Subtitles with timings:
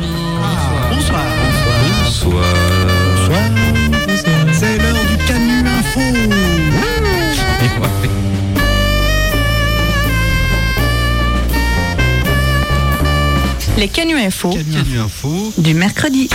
[0.00, 0.16] bonjour.
[0.90, 1.22] bonsoir.
[2.04, 2.44] Bonsoir.
[4.52, 6.00] C'est l'heure du Canu Info.
[13.76, 15.52] Les Canu Info Canu Info.
[15.58, 16.28] du mercredi.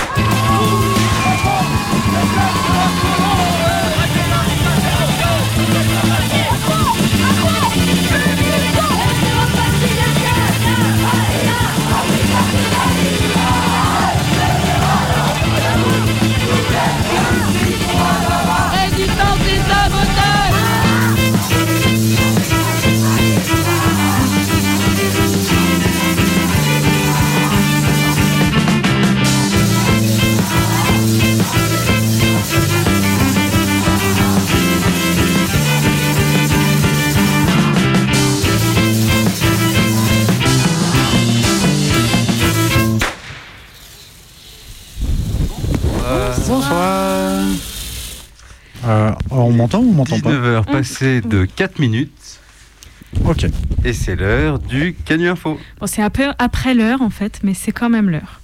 [49.50, 52.40] On m'entend ou on m'entend pas 19h passées de 4 minutes.
[53.26, 53.46] Ok.
[53.84, 55.60] Et c'est l'heure du Canu Info.
[55.80, 58.42] Bon, c'est un peu après l'heure en fait, mais c'est quand même l'heure.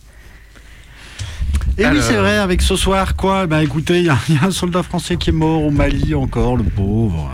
[1.78, 3.48] Et oui, c'est vrai, avec ce soir, quoi?
[3.48, 5.72] Bah écoutez, il y, a- il y a un soldat français qui est mort au
[5.72, 7.32] Mali encore, le pauvre.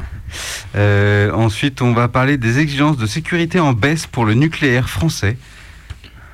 [0.75, 5.37] Euh, ensuite, on va parler des exigences de sécurité en baisse pour le nucléaire français.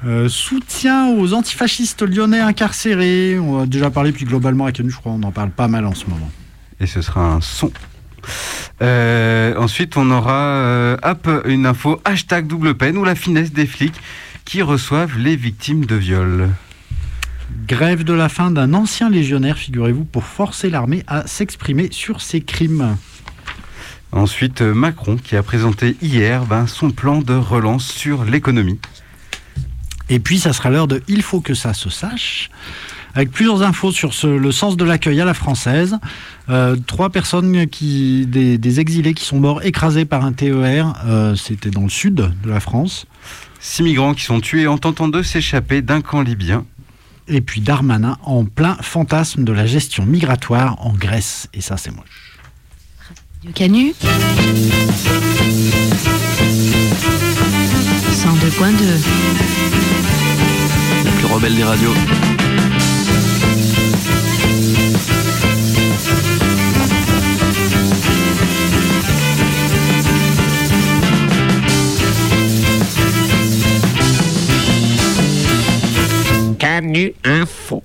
[0.05, 3.39] Euh, soutien aux antifascistes lyonnais incarcérés.
[3.39, 5.85] On a déjà parlé, puis globalement, avec nous, je crois, on en parle pas mal
[5.85, 6.29] en ce moment.
[6.79, 7.71] Et ce sera un son.
[8.81, 13.65] Euh, ensuite, on aura euh, hop, une info hashtag double peine ou la finesse des
[13.65, 13.99] flics
[14.45, 16.49] qui reçoivent les victimes de viol.
[17.67, 22.41] Grève de la faim d'un ancien légionnaire, figurez-vous, pour forcer l'armée à s'exprimer sur ses
[22.41, 22.97] crimes.
[24.11, 28.79] Ensuite, euh, Macron qui a présenté hier ben, son plan de relance sur l'économie.
[30.09, 32.49] Et puis, ça sera l'heure de Il faut que ça se sache.
[33.17, 35.97] Avec plusieurs infos sur ce- le sens de l'accueil à la française.
[36.49, 40.93] Euh, trois personnes, qui, des, des exilés qui sont morts écrasés par un TER.
[41.07, 43.07] euh, C'était dans le sud de la France.
[43.59, 46.63] Six migrants qui sont tués en tentant de s'échapper d'un camp libyen.
[47.27, 51.49] Et puis Darmanin en plein fantasme de la gestion migratoire en Grèce.
[51.55, 52.37] Et ça, c'est moche.
[53.43, 53.95] Du Canu
[58.11, 59.01] 102.2
[61.03, 61.93] La plus rebelle des radios.
[77.23, 77.83] Info.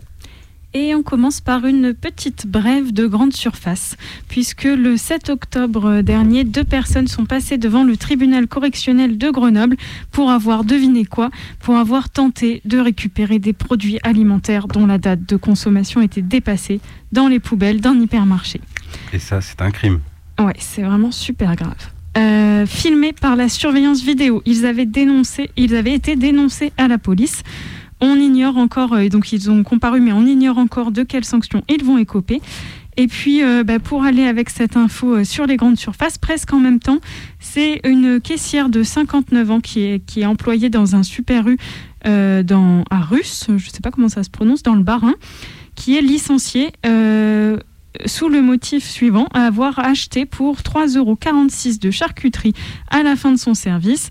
[0.74, 3.96] Et on commence par une petite brève de grande surface,
[4.28, 9.76] puisque le 7 octobre dernier, deux personnes sont passées devant le tribunal correctionnel de Grenoble
[10.10, 11.30] pour avoir deviné quoi?
[11.60, 16.80] Pour avoir tenté de récupérer des produits alimentaires dont la date de consommation était dépassée
[17.12, 18.60] dans les poubelles d'un hypermarché.
[19.12, 20.00] Et ça, c'est un crime.
[20.38, 21.90] Ouais, c'est vraiment super grave.
[22.18, 26.98] Euh, filmés par la surveillance vidéo, ils avaient dénoncé, ils avaient été dénoncés à la
[26.98, 27.42] police.
[28.04, 31.62] On ignore encore, euh, donc ils ont comparu, mais on ignore encore de quelles sanctions
[31.68, 32.42] ils vont écoper.
[32.96, 36.52] Et puis, euh, bah, pour aller avec cette info euh, sur les grandes surfaces, presque
[36.52, 36.98] en même temps,
[37.38, 41.56] c'est une caissière de 59 ans qui est, qui est employée dans un super U
[42.04, 45.14] dans, à Russe, je ne sais pas comment ça se prononce, dans le Bas-Rhin,
[45.76, 46.72] qui est licenciée
[48.06, 51.16] sous le motif suivant, avoir acheté pour 3,46 euros
[51.80, 52.54] de charcuterie
[52.90, 54.10] à la fin de son service.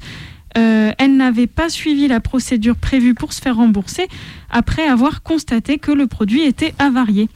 [0.57, 4.07] Euh, elle n'avait pas suivi la procédure prévue pour se faire rembourser
[4.49, 7.29] après avoir constaté que le produit était avarié.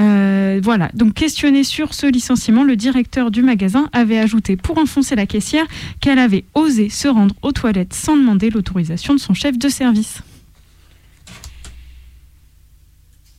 [0.00, 5.14] Euh, voilà, donc questionné sur ce licenciement, le directeur du magasin avait ajouté pour enfoncer
[5.14, 5.66] la caissière
[6.00, 10.22] qu'elle avait osé se rendre aux toilettes sans demander l'autorisation de son chef de service.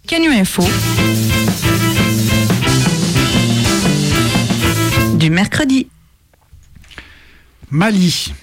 [0.08, 0.64] Canu Info
[5.24, 5.88] du mercredi.
[7.72, 8.34] Mali.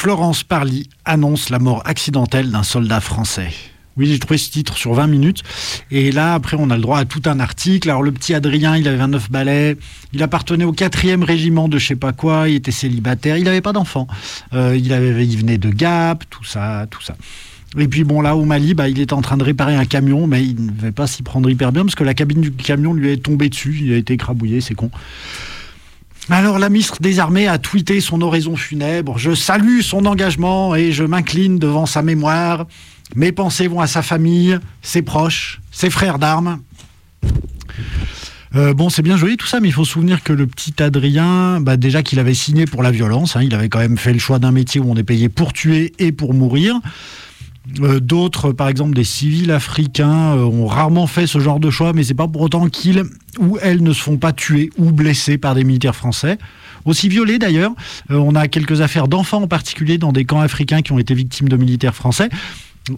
[0.00, 3.50] Florence Parly annonce la mort accidentelle d'un soldat français.
[3.98, 5.42] Oui, j'ai trouvé ce titre sur 20 minutes.
[5.90, 7.90] Et là, après, on a le droit à tout un article.
[7.90, 9.76] Alors, le petit Adrien, il avait 29 balais.
[10.14, 12.48] Il appartenait au 4e régiment de je sais pas quoi.
[12.48, 13.36] Il était célibataire.
[13.36, 14.06] Il n'avait pas d'enfant.
[14.54, 14.88] Euh, il,
[15.36, 17.14] venait de Gap, tout ça, tout ça.
[17.76, 20.26] Et puis, bon, là, au Mali, bah, il était en train de réparer un camion,
[20.26, 22.94] mais il ne devait pas s'y prendre hyper bien parce que la cabine du camion
[22.94, 23.78] lui est tombée dessus.
[23.82, 24.90] Il a été écrabouillé, c'est con.
[26.30, 29.18] Alors la ministre des Armées a tweeté son oraison funèbre.
[29.18, 32.66] Je salue son engagement et je m'incline devant sa mémoire.
[33.16, 36.60] Mes pensées vont à sa famille, ses proches, ses frères d'armes.
[38.54, 40.80] Euh, bon, c'est bien joli tout ça, mais il faut se souvenir que le petit
[40.80, 44.12] Adrien, bah, déjà qu'il avait signé pour la violence, hein, il avait quand même fait
[44.12, 46.76] le choix d'un métier où on est payé pour tuer et pour mourir.
[47.80, 51.92] Euh, D'autres, par exemple des civils africains, euh, ont rarement fait ce genre de choix,
[51.92, 53.04] mais c'est pas pour autant qu'ils
[53.38, 56.38] ou elles ne se font pas tuer ou blessés par des militaires français.
[56.84, 57.72] Aussi violés d'ailleurs,
[58.10, 61.14] Euh, on a quelques affaires d'enfants en particulier dans des camps africains qui ont été
[61.14, 62.28] victimes de militaires français.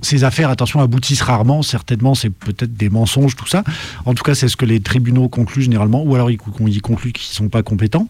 [0.01, 1.61] Ces affaires, attention, aboutissent rarement.
[1.63, 3.65] Certainement, c'est peut-être des mensonges, tout ça.
[4.07, 6.81] En tout cas, c'est ce que les tribunaux concluent généralement, ou alors ils, con- ils
[6.81, 8.09] concluent qu'ils ne sont pas compétents.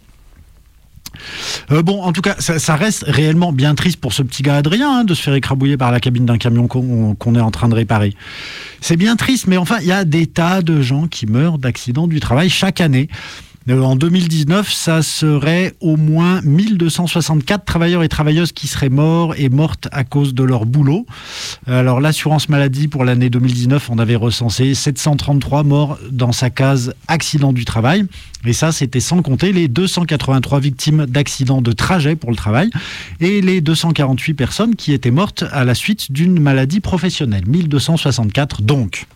[1.71, 5.01] Euh, bon, en tout cas, ça, reste réellement bien triste pour ce petit gars Adrien
[5.01, 7.75] hein, de se faire écrabouiller par la cabine d'un camion qu'on est en train de
[7.75, 8.15] réparer.
[8.81, 12.09] C'est bien triste, mais enfin, il y a des tas de gens qui meurent d'accidents
[12.09, 13.09] du travail chaque année.
[13.69, 19.49] Euh, En 2019, ça serait au moins 1264 travailleurs et travailleuses qui seraient morts et
[19.49, 21.07] mortes à cause de leur boulot.
[21.67, 27.53] Alors l'assurance maladie pour l'année 2019, on avait recensé 733 morts dans sa case accident
[27.53, 28.05] du travail.
[28.45, 32.71] Et ça, c'était sans compter les 283 victimes d'accidents de trajet pour le travail
[33.21, 37.45] et les 248 personnes qui étaient mortes à la suite d'une maladie professionnelle.
[37.47, 39.07] 1264 donc.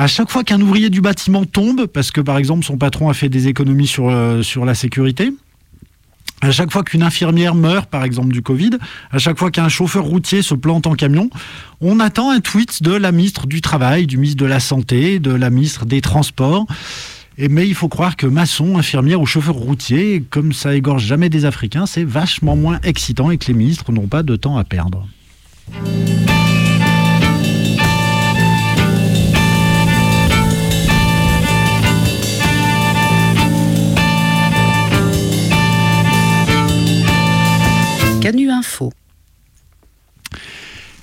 [0.00, 3.12] À chaque fois qu'un ouvrier du bâtiment tombe, parce que par exemple son patron a
[3.12, 5.30] fait des économies sur, euh, sur la sécurité,
[6.40, 8.78] à chaque fois qu'une infirmière meurt, par exemple du Covid,
[9.10, 11.28] à chaque fois qu'un chauffeur routier se plante en camion,
[11.82, 15.32] on attend un tweet de la ministre du Travail, du ministre de la Santé, de
[15.32, 16.64] la ministre des Transports.
[17.36, 21.28] Et mais il faut croire que maçon, infirmière ou chauffeur routier, comme ça égorge jamais
[21.28, 24.64] des Africains, c'est vachement moins excitant et que les ministres n'ont pas de temps à
[24.64, 25.06] perdre.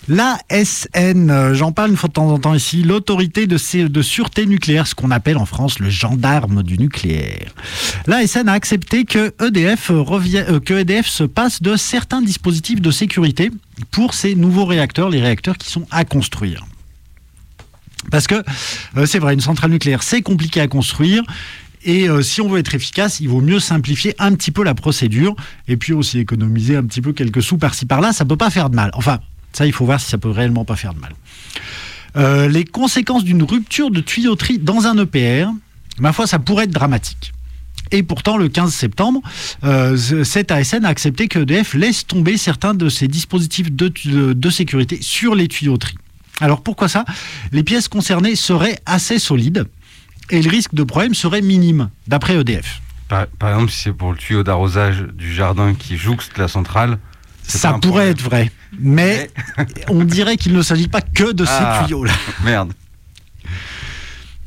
[0.08, 5.12] L'ASN, euh, j'en parle de temps en temps ici, l'autorité de, sûreté nucléaire, ce qu'on
[5.12, 7.54] appelle en France le gendarme du nucléaire.
[8.06, 13.52] L'ASN a accepté que EDF, euh, que EDF se passe de certains dispositifs de sécurité
[13.92, 16.66] pour ces nouveaux réacteurs, les réacteurs qui sont à construire.
[18.12, 18.36] Parce que
[18.96, 21.24] euh, c'est vrai, une centrale nucléaire, c'est compliqué à construire.
[21.84, 24.74] Et euh, si on veut être efficace, il vaut mieux simplifier un petit peu la
[24.74, 25.36] procédure
[25.68, 28.14] et puis aussi économiser un petit peu quelques sous par-ci par-là.
[28.14, 28.92] Ça peut pas faire de mal.
[28.94, 29.20] Enfin,
[29.58, 31.14] ça, il faut voir si ça peut réellement pas faire de mal.
[32.16, 35.50] Euh, les conséquences d'une rupture de tuyauterie dans un EPR,
[36.00, 37.34] ma foi, ça pourrait être dramatique.
[37.92, 39.22] Et pourtant, le 15 septembre,
[39.64, 45.00] euh, cette ASN a accepté que EDF laisse tomber certains de ses dispositifs de, sécurité
[45.02, 45.98] sur les tuyauteries.
[46.40, 47.06] Alors pourquoi ça?
[47.52, 49.66] Les pièces concernées seraient assez solides
[50.30, 52.82] et le risque de problème serait minime, d'après EDF.
[53.08, 57.00] Par, par exemple, si c'est pour le tuyau d'arrosage du jardin qui jouxte la centrale,
[57.48, 58.10] Ça pourrait problème.
[58.12, 59.30] être vrai, mais
[59.90, 61.84] on dirait qu'il ne s'agit pas que de ces Ah.
[61.86, 62.14] tuyaux-là.
[62.44, 62.74] Merde.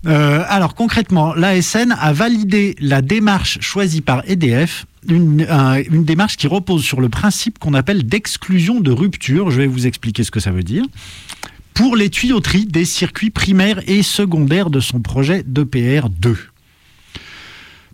[0.06, 6.36] Euh, alors concrètement, l'ASN a validé la démarche choisie par EDF, une, un- une démarche
[6.38, 9.50] qui repose sur le principe qu'on appelle d'exclusion de rupture.
[9.50, 10.84] Je vais vous expliquer ce que ça veut dire.
[11.74, 16.36] Pour les tuyauteries des circuits primaires et secondaires de son projet d'EPR 2.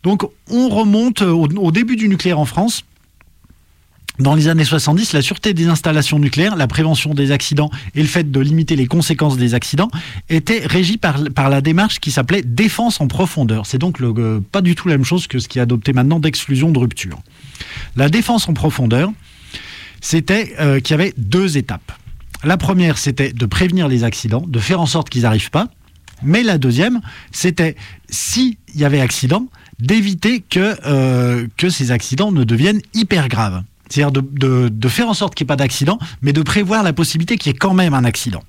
[0.05, 2.85] Donc on remonte au, au début du nucléaire en France.
[4.19, 8.09] Dans les années 70, la sûreté des installations nucléaires, la prévention des accidents et le
[8.09, 9.91] fait de limiter les conséquences des accidents
[10.31, 13.67] était régie par, la démarche qui s'appelait défense en profondeur.
[13.67, 16.19] C'est donc euh, pas du tout la même chose que ce qui est adopté maintenant
[16.19, 17.21] d'exclusion de rupture.
[17.95, 19.13] La défense en profondeur,
[20.01, 21.93] c'était euh, qu'il y avait deux étapes.
[22.43, 25.69] La première, c'était de prévenir les accidents, de faire en sorte qu'ils n'arrivent pas.
[26.23, 27.01] Mais la deuxième,
[27.33, 27.77] c'était,
[28.09, 29.47] s'il y avait accident,
[29.79, 33.63] d'éviter que, euh, que ces accidents ne deviennent hyper graves.
[33.89, 37.37] C'est-à-dire de, faire en sorte qu'il n'y ait pas d'accident, mais de prévoir la possibilité
[37.37, 38.43] qu'il y ait quand même un accident.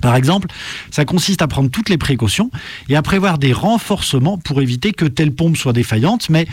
[0.00, 0.48] Par exemple,
[0.90, 2.50] ça consiste à prendre toutes les précautions
[2.88, 6.46] et à prévoir des renforcements pour éviter que telle pompe soit défaillante, mais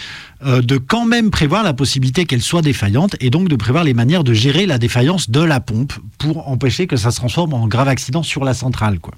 [0.46, 3.94] euh, de quand même prévoir la possibilité qu'elle soit défaillante et donc de prévoir les
[3.94, 7.68] manières de gérer la défaillance de la pompe pour empêcher que ça se transforme en
[7.68, 9.00] grave accident sur la centrale.
[9.00, 9.14] Quoi.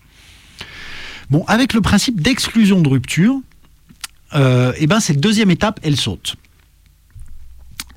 [1.31, 3.39] Bon, avec le principe d'exclusion de rupture,
[4.35, 6.35] euh, eh ben, cette deuxième étape, elle saute.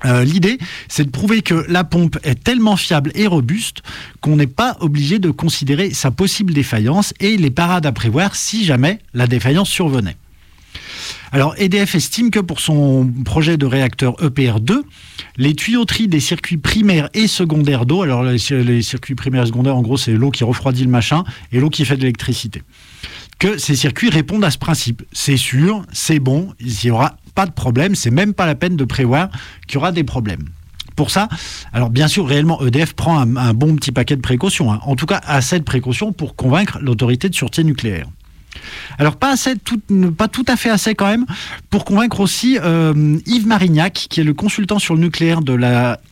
[0.03, 3.81] Euh, L'idée, c'est de prouver que la pompe est tellement fiable et robuste
[4.21, 8.65] qu'on n'est pas obligé de considérer sa possible défaillance et les parades à prévoir si
[8.65, 10.17] jamais la défaillance survenait.
[11.31, 14.81] Alors EDF estime que pour son projet de réacteur E EPR2,
[15.37, 19.81] les tuyauteries des circuits primaires et secondaires d'eau, alors les, circuits primaires et secondaires en
[19.81, 22.63] gros c'est l'eau qui refroidit le machin et l'eau qui fait de l'électricité,
[23.39, 25.03] que ces circuits répondent à ce principe.
[25.11, 28.75] C'est sûr, c'est bon, il n'y aura pas de problème, c'est même pas la peine
[28.75, 29.29] de prévoir
[29.67, 30.45] qu'il y aura des problèmes.
[30.95, 31.27] Pour ça,
[31.73, 34.71] alors bien sûr, réellement, EDF prend un, bon petit paquet de précautions.
[34.71, 34.79] hein.
[34.83, 38.07] En tout cas, assez de précautions pour convaincre l'autorité de sûreté nucléaire.
[38.97, 41.25] Alors pas tout, à fait assez quand même,
[41.69, 45.41] pour convaincre aussi euh, Yves Marignac, qui est le consultant sur le nucléaire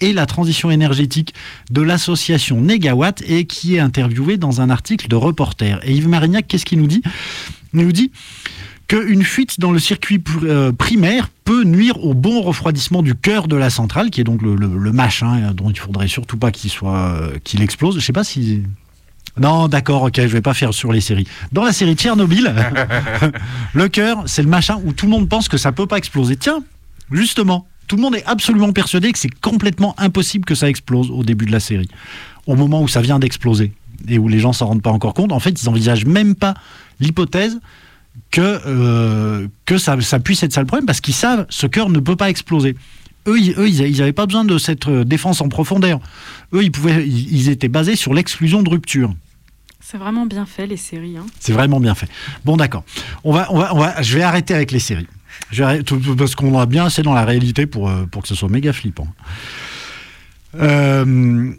[0.01, 1.33] et la transition énergétique
[1.71, 5.79] de l'association Negawatt et qui est interviewé dans un article de Reporter.
[5.83, 7.01] Et Yves Marignac, qu'est-ce qu'il nous dit?
[7.73, 8.11] Il nous dit
[8.87, 13.55] qu'une fuite dans le circuit euh, primaire peut nuire au bon refroidissement du cœur de
[13.55, 16.51] la centrale, qui est donc le, le, le machin euh, dont il faudrait surtout pas
[16.51, 17.95] qu'il soit euh, qu'il explose.
[17.95, 18.63] Je sais pas si
[19.39, 21.27] non, d'accord, ok, je vais pas faire sur les séries.
[21.51, 22.53] Dans la série Tchernobyl,
[23.73, 26.37] le cœur, c'est le machin où tout le monde pense que ça peut pas exploser.
[26.37, 26.63] Tiens,
[27.11, 31.23] justement, tout le monde est absolument persuadé que c'est complètement impossible que ça explose au
[31.23, 31.89] début de la série.
[32.45, 33.71] Au moment où ça vient d'exploser
[34.07, 36.53] et où les gens s'en rendent pas encore compte, en fait, ils envisagent même pas
[36.99, 37.59] l'hypothèse
[38.31, 41.89] que, euh, que ça, ça puisse être ça le problème parce qu'ils savent ce cœur
[41.89, 42.75] ne peut pas exploser.
[43.27, 45.99] Eux, ils, eux, ils n'avaient pas besoin de cette euh, défense en profondeur.
[46.53, 49.13] Eux, ils, pouvaient, ils, étaient basés sur l'exclusion de rupture.
[49.79, 51.17] C'est vraiment bien fait, les séries.
[51.17, 51.25] hein.
[51.39, 52.07] C'est vraiment bien fait.
[52.45, 52.83] Bon, d'accord.
[53.23, 55.07] On va, on va, on va, je vais arrêter avec les séries.
[55.51, 55.83] Je vais
[56.17, 58.73] parce qu'on a bien assez dans la réalité pour, euh, pour que ce soit méga
[58.73, 59.07] flippant.
[60.59, 61.51] Euh,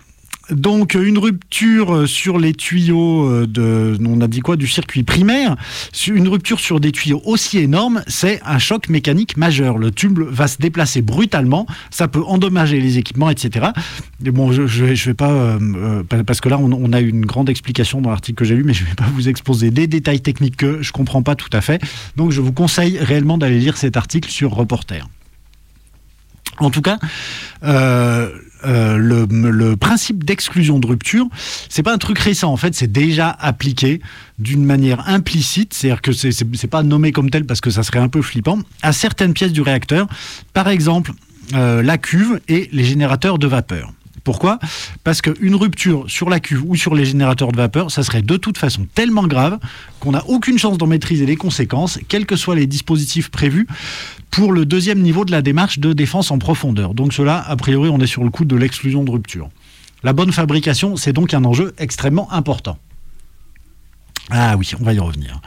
[0.51, 5.57] donc une rupture sur les tuyaux euh, de, on a dit quoi, du circuit primaire,
[6.07, 9.79] une rupture sur des tuyaux aussi énormes, c'est un choc mécanique majeur.
[9.79, 13.69] Le tube va se déplacer brutalement, ça peut endommager les équipements, etc.
[14.21, 17.49] Bon, je, vais- pas, euh, euh, pa- parce que là on, on a une grande
[17.49, 20.57] explication dans l'article que j'ai lu, mais je vais pas vous exposer des détails techniques
[20.57, 21.81] que je comprends pas tout à fait.
[22.17, 25.09] Donc je vous conseille réellement d'aller lire cet article sur Reporter.
[26.59, 26.99] En tout cas,
[27.65, 28.31] euh,
[28.67, 31.27] euh, le, principe d'exclusion de rupture,
[31.69, 32.53] c'est pas un truc récent.
[32.53, 34.01] En fait, c'est déjà appliqué
[34.39, 38.09] d'une manière implicite, c'est-à-dire que c'est pas nommé comme tel parce que ça serait un
[38.09, 40.07] peu flippant, à certaines pièces du réacteur.
[40.53, 41.13] Par exemple,
[41.55, 43.93] euh, la cuve et les générateurs de vapeur.
[44.25, 44.59] Pourquoi?
[45.05, 48.37] Parce qu'une rupture sur la cuve ou sur les générateurs de vapeur, ça serait de
[48.39, 49.59] toute façon tellement grave
[50.01, 53.67] qu'on n'a aucune chance d'en maîtriser les conséquences, quels que soient les dispositifs prévus
[54.35, 56.93] pour le deuxième niveau de la démarche de défense en profondeur.
[56.93, 59.49] Donc cela, a priori, on est sur le coup de l'exclusion de rupture.
[60.03, 62.77] La bonne fabrication, c'est donc un enjeu extrêmement important.
[64.31, 65.41] Ah oui, on va y revenir.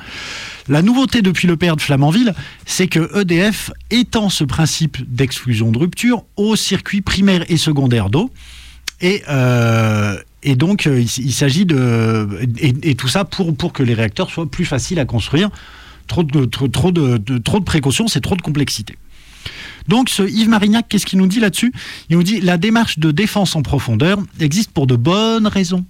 [0.69, 2.33] La nouveauté depuis le père de Flamanville,
[2.65, 8.31] c'est que EDF étend ce principe d'exclusion de rupture aux circuits primaires et secondaires d'eau.
[9.01, 10.15] Et, euh,
[10.55, 12.39] donc, euh, il, s'agit de.
[12.61, 15.49] Et, tout ça pour que les réacteurs soient plus faciles à construire.
[16.07, 18.97] Trop de, trop, de, trop de précautions, c'est trop de complexité.
[19.87, 21.73] Donc, ce Yves Marignac, qu'est-ce qu'il nous dit là-dessus?
[22.09, 25.85] Il nous dit la démarche de défense en profondeur existe pour de bonnes raisons.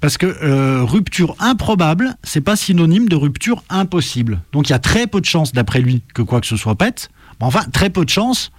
[0.00, 4.40] Parce que euh, rupture improbable, c'est pas synonyme de rupture impossible.
[4.52, 6.76] Donc il y a très peu de chances, d'après lui, que quoi que ce soit
[6.76, 7.10] pète.
[7.40, 8.52] Enfin, très peu de chances.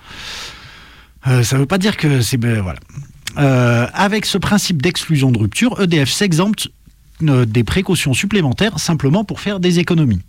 [1.27, 2.79] Euh, ça veut pas dire que c'est ben, voilà.
[3.37, 6.69] Euh, avec ce principe d'exclusion de rupture, EDF s'exempte
[7.21, 10.21] des précautions supplémentaires simplement pour faire des économies.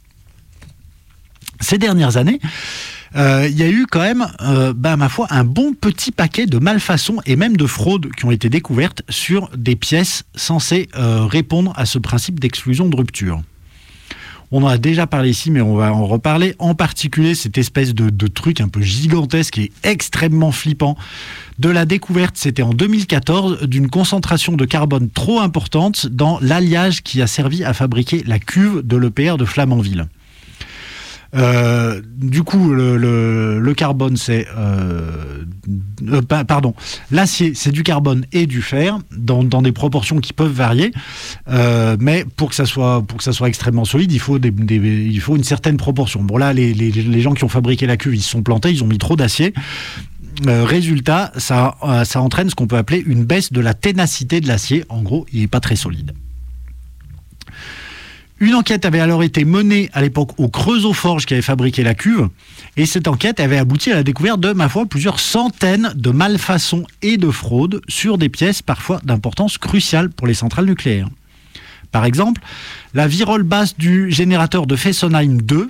[1.61, 2.40] Ces dernières années,
[3.17, 4.26] euh, il y a eu quand même,
[4.76, 8.31] bah, ma foi, un bon petit paquet de malfaçons et même de fraudes qui ont
[8.31, 13.43] été découvertes sur des pièces censées euh, répondre à ce principe d'exclusion de rupture.
[14.52, 16.57] On en a déjà parlé ici, mais on va en reparler.
[16.59, 20.97] En particulier, cette espèce de, de truc un peu gigantesque et extrêmement flippant
[21.61, 27.23] de la découverte, c'était en 2014, d'une concentration de carbone trop importante dans l'alliage qui
[27.23, 30.09] a servi à fabriquer la cuve de l'EPR de Flamanville.
[31.35, 34.47] Euh, du coup, le, carbone, c'est.
[34.57, 35.45] euh,
[36.09, 36.75] euh, pa- pardon,
[37.11, 40.93] l'acier, c'est du carbone et du fer, dans, dans des proportions qui peuvent varier.
[42.01, 45.37] Mais pour que, ça soit, pour que ça soit extrêmement solide, il faut, il faut
[45.37, 46.23] une certaine proportion.
[46.23, 48.89] Bon, là, les, gens qui ont fabriqué la cuve, ils se sont plantés, ils ont
[48.89, 49.53] mis trop d'acier.
[50.47, 54.85] Résultat, ça, ça entraîne ce qu'on peut appeler une baisse de la ténacité de l'acier.
[54.89, 56.13] En gros, il n'est pas très solide.
[58.42, 62.28] Une enquête avait alors été menée à l'époque au Creusot-Forge qui avait fabriqué la cuve,
[62.78, 66.87] et cette enquête avait abouti à la découverte de, ma foi, plusieurs centaines de malfaçons
[67.02, 71.11] et de fraudes sur des pièces parfois d'importance cruciale pour les centrales nucléaires.
[71.92, 72.40] Par exemple,
[72.94, 75.68] la virole basse du générateur de Fessenheim 2,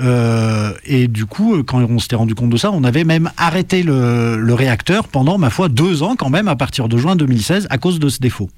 [0.00, 3.82] euh, et du coup, quand on s'était rendu compte de ça, on avait même arrêté
[3.82, 7.76] le réacteur pendant, ma foi, deux ans quand même, à partir de juin 2016, à
[7.76, 8.48] cause de ce défaut.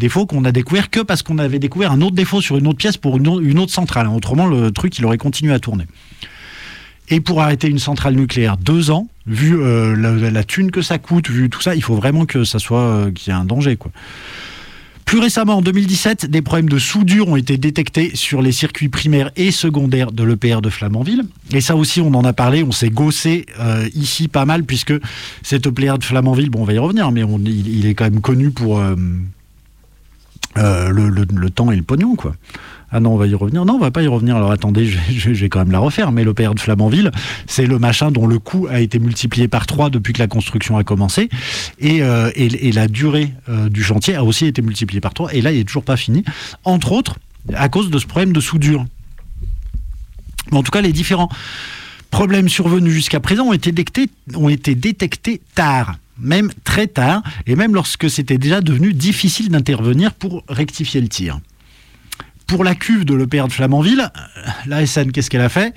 [0.00, 2.78] Défaut qu'on a découvert que parce qu'on avait découvert un autre défaut sur une autre
[2.78, 4.08] pièce pour une, au- une autre centrale.
[4.08, 5.84] Autrement, le truc, il aurait continué à tourner.
[7.10, 9.94] Et pour arrêter une centrale nucléaire, deux ans, vu euh,
[10.30, 13.10] la, thune que ça coûte, vu tout ça, il faut vraiment que ça soit euh,
[13.12, 13.90] qu'il y ait un danger, quoi.
[15.06, 19.32] Plus récemment, en 2017, des problèmes de soudure ont été détectés sur les circuits primaires
[19.34, 21.24] et secondaires de l'EPR de Flamanville.
[21.52, 24.94] Et ça aussi, on en a parlé, on s'est gossé euh, ici pas mal, puisque
[25.42, 28.52] cet EPR de Flamanville, bon, on va y revenir, mais il est quand même connu
[28.52, 28.80] pour,
[30.58, 32.34] euh, le, temps et le pognon, quoi.
[32.92, 33.64] Ah non, on va y revenir.
[33.64, 34.36] Non, on va pas y revenir.
[34.36, 36.10] Alors attendez, vais quand même la refaire.
[36.10, 37.12] Mais l'OPR de Flamanville,
[37.46, 40.76] c'est le machin dont le coût a été multiplié par 3 depuis que la construction
[40.76, 41.28] a commencé.
[41.78, 42.30] Et, euh,
[42.74, 45.34] la durée euh, du chantier a aussi été multipliée par 3.
[45.34, 46.24] Et là, il est toujours pas fini.
[46.64, 47.18] Entre autres,
[47.54, 48.84] à cause de ce problème de soudure.
[50.50, 51.28] En tout cas, les différents
[52.10, 57.56] problèmes survenus jusqu'à présent ont été, détectés, ont été détectés tard, même très tard, et
[57.56, 61.40] même lorsque c'était déjà devenu difficile d'intervenir pour rectifier le tir.
[62.46, 65.72] Pour la cuve de l'EPR de Flamanville, euh, la SN, qu'est-ce qu'elle a fait?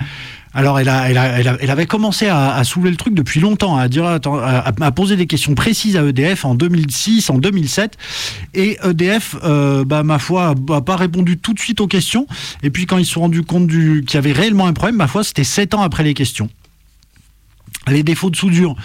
[0.56, 5.98] Alors, elle, avait commencé à, soulever le truc depuis longtemps, à, poser des questions précises
[5.98, 7.98] à EDF en 2006, en 2007.
[8.54, 12.28] Et EDF, euh, bah, ma foi, n'a pas répondu tout de suite aux questions.
[12.62, 15.08] Et puis, quand ils se sont rendus compte qu'il y avait réellement un problème, ma
[15.08, 16.50] foi, c'était sept ans après les questions.
[17.88, 18.76] Les défauts de soudure,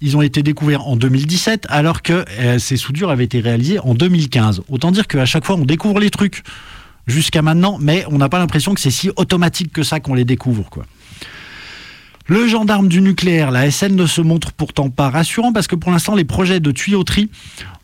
[0.00, 3.94] ils ont été découverts en 2017, alors que euh, ces soudures avaient été réalisées en
[3.94, 4.62] 2015.
[4.68, 6.42] Autant dire qu'à chaque fois, on découvre les trucs
[7.06, 10.24] jusqu'à maintenant, mais on n'a pas l'impression que c'est si automatique que ça qu'on les
[10.24, 10.68] découvre.
[12.26, 15.90] Le gendarme du nucléaire, la SN ne se montre pourtant pas rassurant parce que pour
[15.90, 17.30] l'instant, les projets de tuyauterie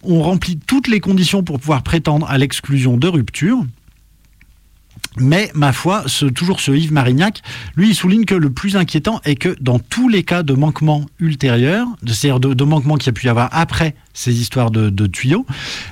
[0.02, 3.64] ont rempli toutes les conditions pour pouvoir prétendre à l'exclusion de rupture.
[5.18, 6.04] Mais, ma foi,
[6.34, 7.42] toujours ce Yves Marignac,
[7.76, 11.06] lui, il souligne que le plus inquiétant est que dans tous les cas de manquement
[11.20, 15.06] ultérieur, c'est-à-dire de, de manquement qu'il y a pu y avoir après ces histoires de,
[15.06, 15.46] tuyaux,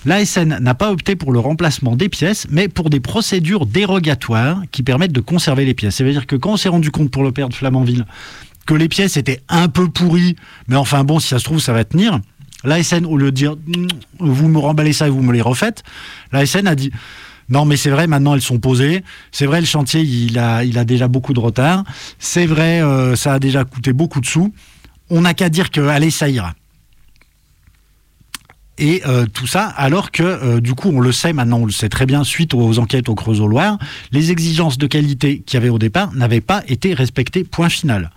[0.05, 4.83] l'ASN n'a pas opté pour le remplacement des pièces, mais pour des procédures dérogatoires qui
[4.83, 5.97] permettent de conserver les pièces.
[5.97, 8.07] Ça veut dire que quand on s'est rendu compte pour le père de Flamanville
[8.67, 10.37] que les pièces étaient un peu pourries,
[10.69, 12.21] mais enfin bon, si ça se trouve, ça va tenir,
[12.65, 13.89] l'ASN, au lieu de dire Mm,
[14.19, 15.83] vous me remballez ça et vous me les refaites,
[16.33, 16.91] l'ASN a dit
[17.53, 19.05] non, mais c'est vrai, maintenant elles sont posées.
[19.31, 21.85] C'est vrai, le chantier, il a, a déjà beaucoup de retard.
[22.19, 24.55] C'est vrai, euh, ça a déjà coûté beaucoup de sous.
[25.11, 26.55] On n'a qu'à dire que, allez, ça ira.
[28.79, 31.73] Et euh, tout ça, alors que, euh, du coup, on le sait maintenant, on le
[31.73, 33.79] sait très bien, suite aux enquêtes au Creusot-Loire,
[34.13, 38.11] les exigences de qualité qu'il y avait au départ n'avaient pas été respectées, point final.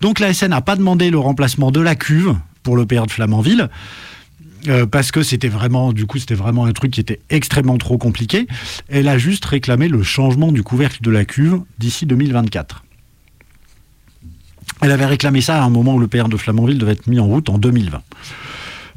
[0.00, 3.12] Donc la SN n'a pas demandé le remplacement de la cuve pour le PR de
[3.12, 3.70] Flamanville.
[4.68, 7.98] Euh, parce que c'était vraiment, du coup, c'était vraiment un truc qui était extrêmement trop
[7.98, 8.46] compliqué.
[8.88, 12.84] Elle a juste réclamé le changement du couvercle de la cuve d'ici 2024.
[14.82, 17.20] Elle avait réclamé ça à un moment où le PR de Flamanville devait être mis
[17.20, 18.02] en route en 2020.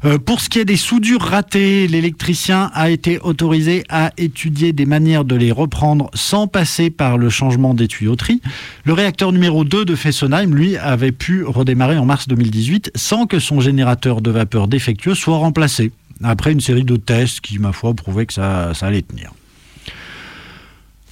[0.04, 4.84] Euh, pour ce qui est des soudures ratées, l'électricien a été autorisé à étudier des
[4.84, 8.42] manières de les reprendre sans passer par le changement des tuyauteries.
[8.84, 13.38] Le réacteur numéro 2 de Fessenheim, lui, avait pu redémarrer en mars 2018 sans que
[13.38, 15.90] son générateur de vapeur défectueux soit remplacé,
[16.22, 19.32] après une série de tests qui, ma foi, prouvaient que ça, ça allait tenir.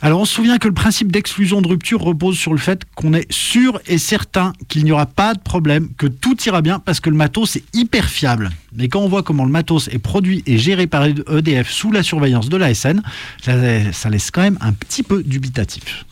[0.05, 3.15] Alors on se souvient que le principe d'exclusion de rupture repose sur le fait qu'on
[3.15, 6.99] est sûr et certain qu'il n'y aura pas de problème, que tout ira bien parce
[6.99, 8.51] que le matos est hyper fiable.
[8.75, 12.03] Mais quand on voit comment le matos est produit et géré par EDF sous la
[12.03, 13.01] surveillance de l'ASN,
[13.45, 13.53] ça,
[13.93, 16.05] ça laisse quand même un petit peu dubitatif.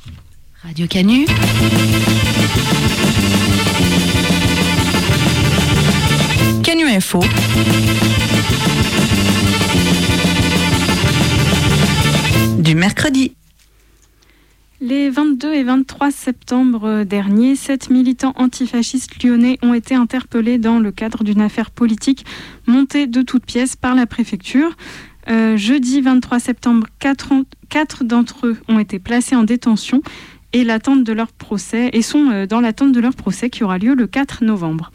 [0.62, 1.26] Radio Canu.
[6.62, 7.24] Canu Info.
[12.60, 13.32] Du mercredi.
[14.80, 20.90] Les 22 et 23 septembre derniers, sept militants antifascistes lyonnais ont été interpellés dans le
[20.90, 22.24] cadre d'une affaire politique
[22.66, 24.74] montée de toutes pièces par la préfecture.
[25.28, 30.00] Euh, jeudi 23 septembre, quatre, en- quatre d'entre eux ont été placés en détention
[30.54, 30.64] et
[31.04, 34.06] de leur procès et sont euh, dans l'attente de leur procès qui aura lieu le
[34.06, 34.92] 4 novembre.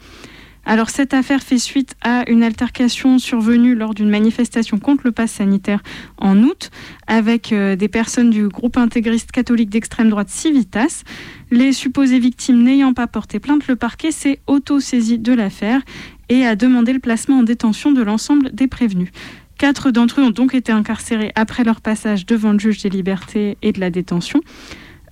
[0.68, 5.30] Alors cette affaire fait suite à une altercation survenue lors d'une manifestation contre le pass
[5.30, 5.80] sanitaire
[6.18, 6.70] en août
[7.06, 11.04] avec euh, des personnes du groupe intégriste catholique d'extrême droite Civitas.
[11.52, 15.82] Les supposées victimes n'ayant pas porté plainte, le parquet s'est auto-saisi de l'affaire
[16.28, 19.10] et a demandé le placement en détention de l'ensemble des prévenus.
[19.58, 23.56] Quatre d'entre eux ont donc été incarcérés après leur passage devant le juge des libertés
[23.62, 24.40] et de la détention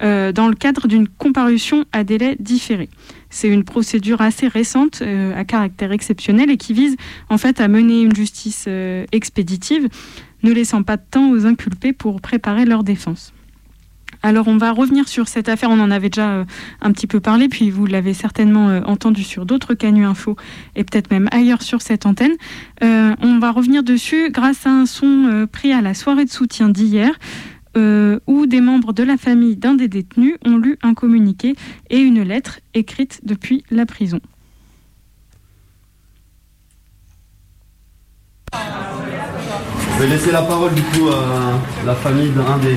[0.02, 2.88] euh, dans le cadre d'une comparution à délai différé.
[3.34, 6.96] C'est une procédure assez récente, euh, à caractère exceptionnel et qui vise
[7.28, 9.88] en fait à mener une justice euh, expéditive,
[10.44, 13.32] ne laissant pas de temps aux inculpés pour préparer leur défense.
[14.22, 16.44] Alors on va revenir sur cette affaire, on en avait déjà euh,
[16.80, 20.36] un petit peu parlé, puis vous l'avez certainement entendu sur d'autres canus info
[20.76, 22.34] et peut-être même ailleurs sur cette antenne.
[22.82, 27.18] On va revenir dessus grâce à un son pris à la soirée de soutien d'hier.
[27.76, 31.54] Euh, où des membres de la famille d'un des détenus ont lu un communiqué
[31.90, 34.20] et une lettre écrite depuis la prison.
[39.96, 42.76] Je vais laisser la parole du coup à la famille d'un des,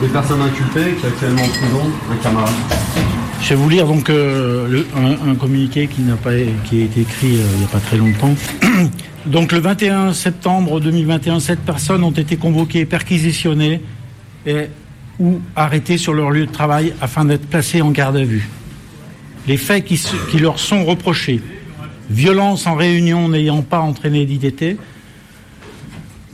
[0.00, 2.54] des personnes inculpées qui est actuellement en prison, un camarade.
[3.40, 6.32] Je vais vous lire donc euh, le- un, un communiqué qui, n'a pas,
[6.64, 8.34] qui a été écrit euh, il n'y a pas très longtemps.
[9.26, 13.80] donc le 21 septembre 2021, sept personnes ont été convoquées, perquisitionnées
[15.18, 18.48] ou arrêtées sur leur lieu de travail afin d'être placées en garde à vue.
[19.46, 21.40] Les faits qui, leur sont reprochés
[22.10, 24.78] violence en réunion n'ayant pas entraîné d'IDT,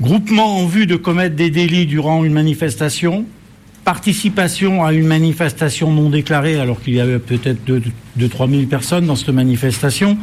[0.00, 3.24] groupement en vue de commettre des délits durant une manifestation,
[3.84, 7.58] participation à une manifestation non déclarée alors qu'il y avait peut-être
[8.18, 10.16] 2-3 000 personnes dans cette manifestation,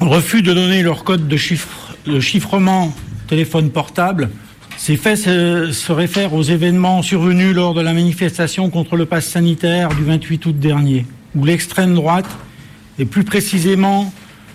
[0.00, 1.36] refus de donner leur code de
[2.20, 2.94] chiffrement
[3.28, 4.28] téléphone portable.
[4.84, 9.88] Ces faits se, réfèrent aux événements survenus lors de la manifestation contre le pass sanitaire
[9.88, 12.28] du 28 août dernier, où l'extrême droite,
[12.98, 14.12] et plus précisément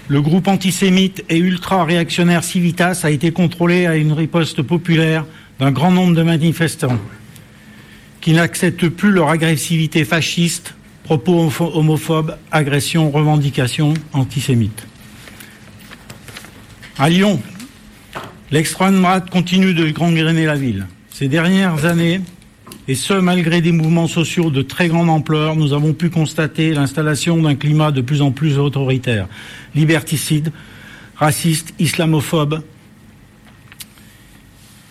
[0.08, 5.26] le groupe antisémite et ultra-réactionnaire Civitas, a été contrôlé à une riposte populaire
[5.58, 7.00] d'un grand nombre de manifestants
[8.22, 14.86] qui n'acceptent plus leur agressivité fasciste, propos homopho- homophobes, agressions, revendications antisémites.
[17.00, 17.42] À Lyon,
[18.52, 20.88] l'extrême droite continue de gangréner la ville.
[21.10, 22.22] Ces dernières années,
[22.88, 27.42] et ce malgré des mouvements sociaux de très grande ampleur, nous avons pu constater l'installation
[27.42, 29.28] d'un climat de plus en plus autoritaire,
[29.76, 30.52] liberticide,
[31.16, 32.64] raciste, islamophobe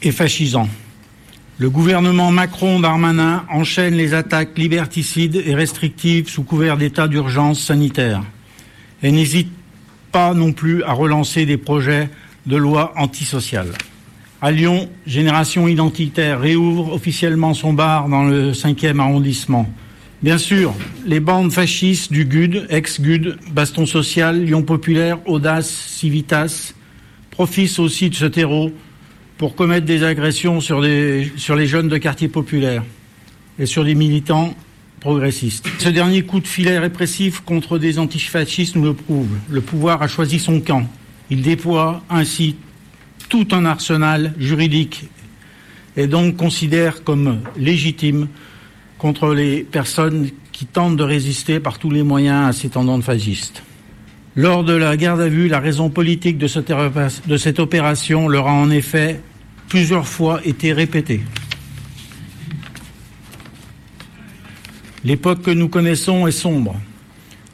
[0.03, 0.69] et fascisant.
[1.59, 8.23] Le gouvernement Macron-Darmanin enchaîne les attaques liberticides et restrictives sous couvert d'état d'urgence sanitaire
[9.03, 9.51] et n'hésite
[10.13, 12.11] pas non plus à relancer des projets
[12.49, 13.69] de loi antisociale.
[14.41, 19.69] À Lyon, Génération Identitaire réouvre officiellement son bar dans le 5e arrondissement.
[20.23, 20.75] Bien sûr,
[21.07, 26.73] les bandes fascistes du GUD, ex-GUD, Baston Social, Lyon Populaire, Audace, Civitas,
[27.31, 28.73] profitent aussi de ce terreau
[29.37, 31.31] pour commettre des agressions sur, les
[31.67, 32.83] jeunes de quartiers populaires
[33.59, 34.55] et sur des militants
[35.01, 35.69] progressistes.
[35.79, 39.29] Ce dernier coup de filet répressif contre des antifascistes nous le prouve.
[39.49, 40.89] Le pouvoir a choisi son camp.
[41.31, 42.57] Il déploie ainsi
[43.29, 45.05] tout un arsenal juridique
[45.97, 48.29] et donc considère comme légitime
[48.99, 53.63] contre les personnes qui tentent de résister par tous les moyens à ces tendances fascistes.
[54.35, 58.71] Lors de la garde à vue, la raison politique de cette, opération leur a en
[58.71, 59.21] effet
[59.69, 61.21] plusieurs fois été répétée.
[65.05, 66.77] L'époque que nous connaissons est sombre.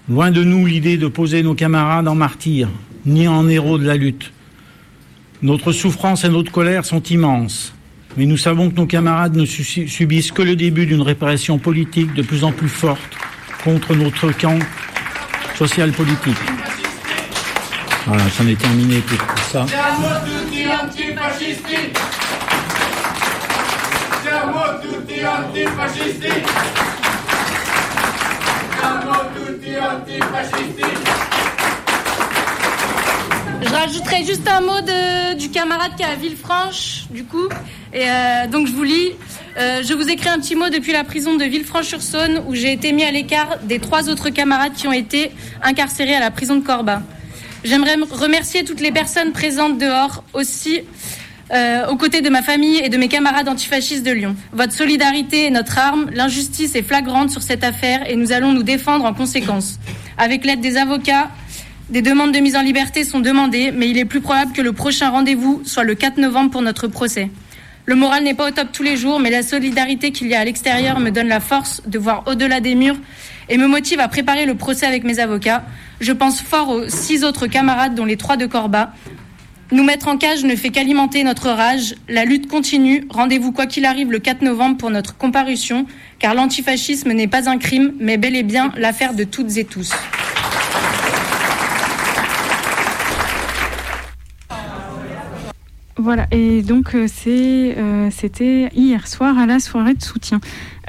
[0.09, 2.69] Loin de nous l'idée de poser nos camarades en martyrs,
[3.07, 4.33] ni en héros de la lutte.
[5.43, 7.75] Notre souffrance et notre colère sont immenses,
[8.17, 12.15] mais nous savons que nos camarades ne su- subissent que le début d'une répression politique
[12.15, 13.01] de plus en plus forte
[13.63, 14.59] contre notre camp
[15.57, 16.37] social-politique.
[18.07, 19.67] Voilà, j'en ai terminé pour ça.
[33.65, 37.49] Je rajouterai juste un mot de- du camarade qui est à Villefranche, du coup.
[37.93, 39.13] Et euh, donc je vous lis.
[39.59, 42.93] Euh, je vous écris un petit mot depuis la prison de Villefranche-sur-Saône où j'ai été
[42.93, 45.31] mis à l'écart des trois autres camarades qui ont été
[45.63, 47.03] incarcérés à la prison de Corba.
[47.65, 50.81] J'aimerais remercier toutes les personnes présentes dehors aussi.
[51.53, 54.35] euh, aux côtés de ma famille et de mes camarades antifascistes de Lyon.
[54.53, 58.63] Votre solidarité est notre arme, l'injustice est flagrante sur cette affaire et nous allons nous
[58.63, 59.79] défendre en conséquence.
[60.17, 61.29] Avec l'aide des avocats,
[61.91, 64.73] des demandes de mise en liberté sont demandées, mais il est plus probable que le
[64.73, 67.31] prochain rendez-vous soit le 4 novembre pour notre procès.
[67.87, 70.41] Le moral n'est pas au top tous les jours, mais la solidarité qu'il y a
[70.41, 72.97] à l'extérieur me donne la force de voir au-delà des murs
[73.51, 75.63] et me motive à préparer le procès avec mes avocats.
[76.01, 78.95] Je pense fort aux six autres camarades, dont les trois de Corba.
[79.71, 81.95] Nous mettre en cage ne fait qu'alimenter notre rage.
[82.09, 83.07] La lutte continue.
[83.11, 85.85] Rendez-vous quoi qu'il arrive le 4 novembre pour notre comparution,
[86.19, 89.93] car l'antifascisme n'est pas un crime, mais bel et bien l'affaire de toutes et tous.
[95.97, 100.41] Voilà, et donc euh, c'est, euh, c'était hier soir à la soirée de soutien.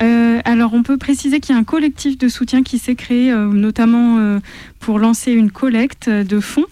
[0.01, 3.31] Euh, alors on peut préciser qu'il y a un collectif de soutien qui s'est créé
[3.33, 4.39] notamment
[4.79, 6.65] pour lancer une collecte de fonds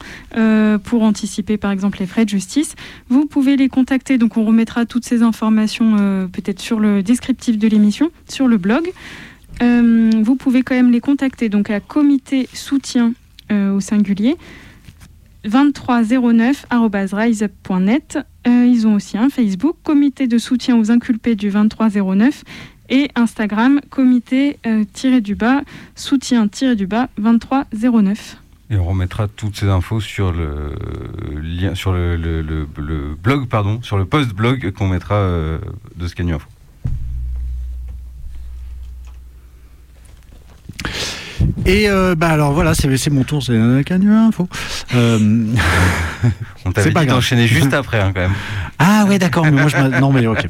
[0.84, 2.76] pour anticiper par exemple les frais de justice.
[3.08, 7.68] Vous pouvez les contacter, donc on remettra toutes ces informations peut-être sur le descriptif de
[7.68, 8.92] l'émission, sur le blog.
[9.62, 13.14] Vous pouvez quand même les contacter donc à comité soutien
[13.52, 14.36] au singulier
[15.46, 18.20] 2309.riseup.net.
[18.48, 22.44] Euh, ils ont aussi un Facebook, comité de soutien aux inculpés du 2309
[22.90, 25.62] et Instagram, comité euh, tiré du bas,
[25.96, 28.38] soutien tiré du bas 2309.
[28.70, 30.76] Et on remettra toutes ces infos sur le
[31.76, 32.66] sur le,
[33.22, 35.60] blog, pardon, sur le post-blog qu'on mettra euh,
[35.96, 36.48] de Scanu Info.
[41.66, 43.82] Et euh, bah alors voilà, c'est c'est mon tour, c'est un
[44.28, 44.50] Info.
[44.96, 45.46] Euh,
[46.66, 48.34] On t'avait dit d'enchaîner juste après, hein, quand même.
[48.80, 50.50] Ah ouais d'accord, mais moi je non mais ok.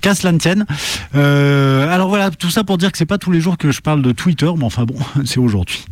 [0.00, 0.66] Qu'à cela ne tienne.
[1.14, 3.80] Euh, alors voilà, tout ça pour dire que c'est pas tous les jours que je
[3.80, 5.84] parle de Twitter, mais enfin bon, c'est aujourd'hui.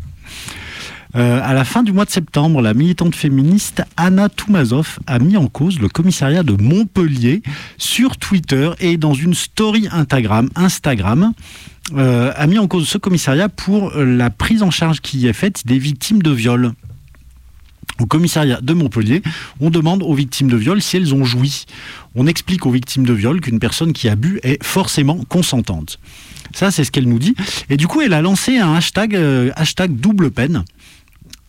[1.17, 5.37] Euh, à la fin du mois de septembre, la militante féministe Anna Toumazov a mis
[5.37, 7.43] en cause le commissariat de Montpellier
[7.79, 11.33] sur Twitter et dans une story Instagram, Instagram
[11.93, 15.67] euh, a mis en cause ce commissariat pour la prise en charge qui est faite
[15.67, 16.73] des victimes de viol.
[18.01, 19.23] Au commissariat de Montpellier,
[19.61, 21.67] on demande aux victimes de viol si elles ont joui.
[22.17, 26.01] On explique aux victimes de viol qu'une personne qui a bu est forcément consentante.
[26.55, 27.37] Ça, c'est ce qu'elle nous dit.
[27.71, 30.65] Et du coup, elle a lancé un hashtag, euh, hashtag double peine.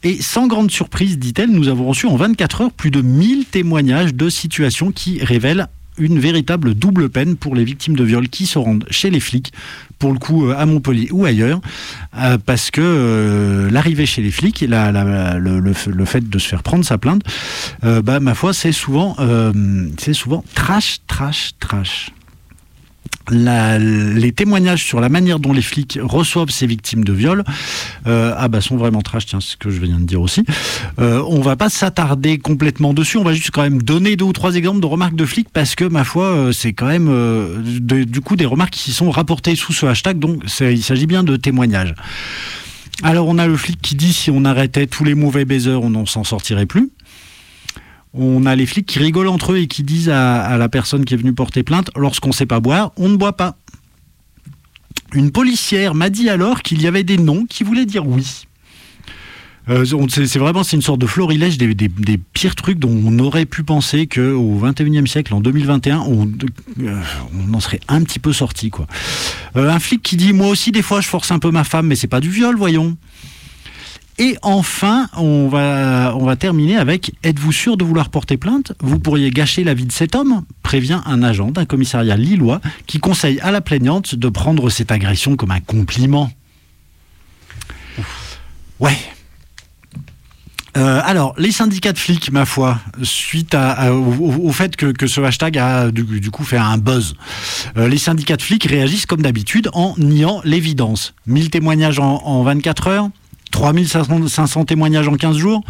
[0.03, 4.13] Et sans grande surprise, dit-elle, nous avons reçu en 24 heures plus de 1000 témoignages
[4.13, 5.67] de situations qui révèlent
[5.97, 9.53] une véritable double peine pour les victimes de viol qui se rendent chez les flics,
[9.99, 11.59] pour le coup euh, à Montpellier ou ailleurs,
[12.17, 14.91] euh, parce que euh, l'arrivée chez les flics, la-
[15.37, 15.73] le,
[16.05, 17.21] fait de se faire prendre sa plainte,
[17.81, 19.15] bah, ma foi, c'est souvent,
[19.97, 22.11] c'est souvent trash, trash, trash.
[23.31, 27.43] Les témoignages sur la manière dont les flics reçoivent ces victimes de viol
[28.05, 30.43] euh, ah bah sont vraiment trash, tiens, c'est ce que je viens de dire aussi.
[30.99, 34.33] Euh, on va pas s'attarder complètement dessus, on va juste quand même donner deux ou
[34.33, 37.09] trois exemples de remarques de flics parce que ma foi, euh, c'est quand même
[37.83, 41.35] du coup des remarques qui sont rapportées sous ce hashtag, donc il s'agit bien de
[41.35, 41.95] témoignages.
[43.03, 45.89] Alors on a le flic qui dit si on arrêtait tous les mauvais baiseurs, on
[45.89, 46.91] n'en s'en sortirait plus.
[48.17, 51.13] On a les flics qui rigolent entre eux et qui disent à, la personne qui
[51.13, 53.57] est venue porter plainte, lorsqu'on sait pas boire, on ne boit pas.
[55.13, 58.45] Une policière m'a dit alors qu'il y avait des noms qui voulaient dire oui.
[59.67, 61.87] Euh, c'est vraiment une sorte de florilège des,
[62.33, 66.31] pires trucs dont on aurait pu penser qu'au 21e siècle, en 2021, on,
[66.81, 67.01] euh,
[67.33, 68.71] on en serait un petit peu sorti.
[69.55, 71.87] Euh, un flic qui dit Moi aussi, des fois, je force un peu ma femme,
[71.87, 72.95] mais c'est pas du viol, voyons.
[74.17, 78.71] Et enfin, on va, terminer avec Êtes-vous sûr de vouloir porter plainte?
[78.79, 80.43] Vous pourriez gâcher la vie de cet homme?
[80.63, 85.35] Prévient un agent d'un commissariat lillois qui conseille à la plaignante de prendre cette agression
[85.35, 86.31] comme un compliment.
[88.79, 88.97] Ouais.
[90.77, 95.91] Euh, alors, les syndicats de flics, ma foi, suite au, fait que, ce hashtag a
[95.91, 97.15] du, coup fait un buzz,
[97.77, 101.13] euh, les syndicats de flics réagissent comme d'habitude en niant l'évidence.
[101.27, 103.09] 1000 témoignages en 24 heures,
[103.51, 105.63] 3500 témoignages en 15 jours.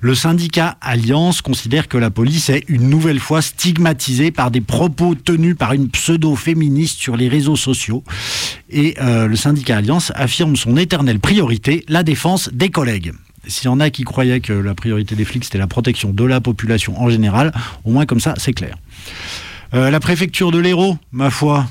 [0.00, 5.14] Le syndicat Alliance considère que la police est une nouvelle fois stigmatisée par des propos
[5.14, 8.02] tenus par une pseudo-féministe sur les réseaux sociaux.
[8.68, 13.12] Et euh, le syndicat Alliance affirme son éternelle priorité, la défense des collègues.
[13.46, 16.24] S'il y en a qui croyaient que la priorité des flics, c'était la protection de
[16.24, 17.52] la population en général,
[17.84, 18.76] au moins comme ça, c'est clair.
[19.74, 21.66] Euh, la préfecture de l'Hérault, ma foi,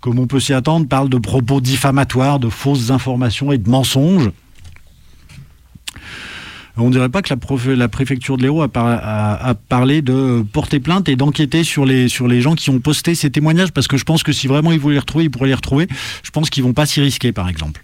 [0.00, 4.30] comme on peut s'y attendre, parle de propos diffamatoires, de fausses informations et de mensonges.
[6.80, 7.34] On dirait pas que
[7.72, 11.84] la, préfecture de l'Hérault a, par- a- a parlé de porter plainte et d'enquêter sur
[11.84, 12.08] les,
[12.40, 14.94] gens qui ont posté ces témoignages, parce que je pense que si vraiment ils voulaient
[14.94, 15.88] les retrouver, ils pourraient les retrouver.
[16.22, 17.82] Je pense qu'ils vont pas s'y risquer, par exemple.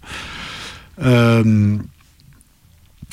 [1.03, 1.75] Euh,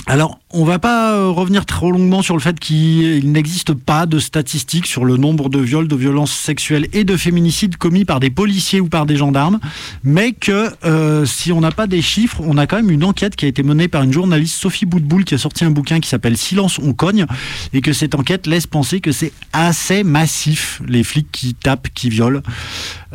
[0.07, 4.19] alors, on va pas euh, revenir trop longuement sur le fait qu'il n'existe pas de
[4.19, 8.29] statistiques sur le nombre de viols, de violences sexuelles et de féminicides commis par des
[8.29, 9.61] policiers ou par des gendarmes,
[10.03, 13.37] mais que euh, si on n'a pas des chiffres, on a quand même une enquête
[13.37, 16.09] qui a été menée par une journaliste, Sophie Boutboul, qui a sorti un bouquin qui
[16.09, 17.27] s'appelle Silence, on cogne,
[17.73, 22.11] et que cette enquête laisse penser que c'est assez massif, les flics qui tapent, qui
[22.11, 22.43] violent.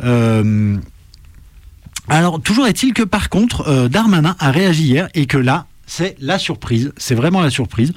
[0.04, 0.78] Euh,
[2.08, 6.38] alors, toujours est-il que par contre, Darmanin a réagi hier et que là, c'est la
[6.38, 7.94] surprise, c'est vraiment la surprise.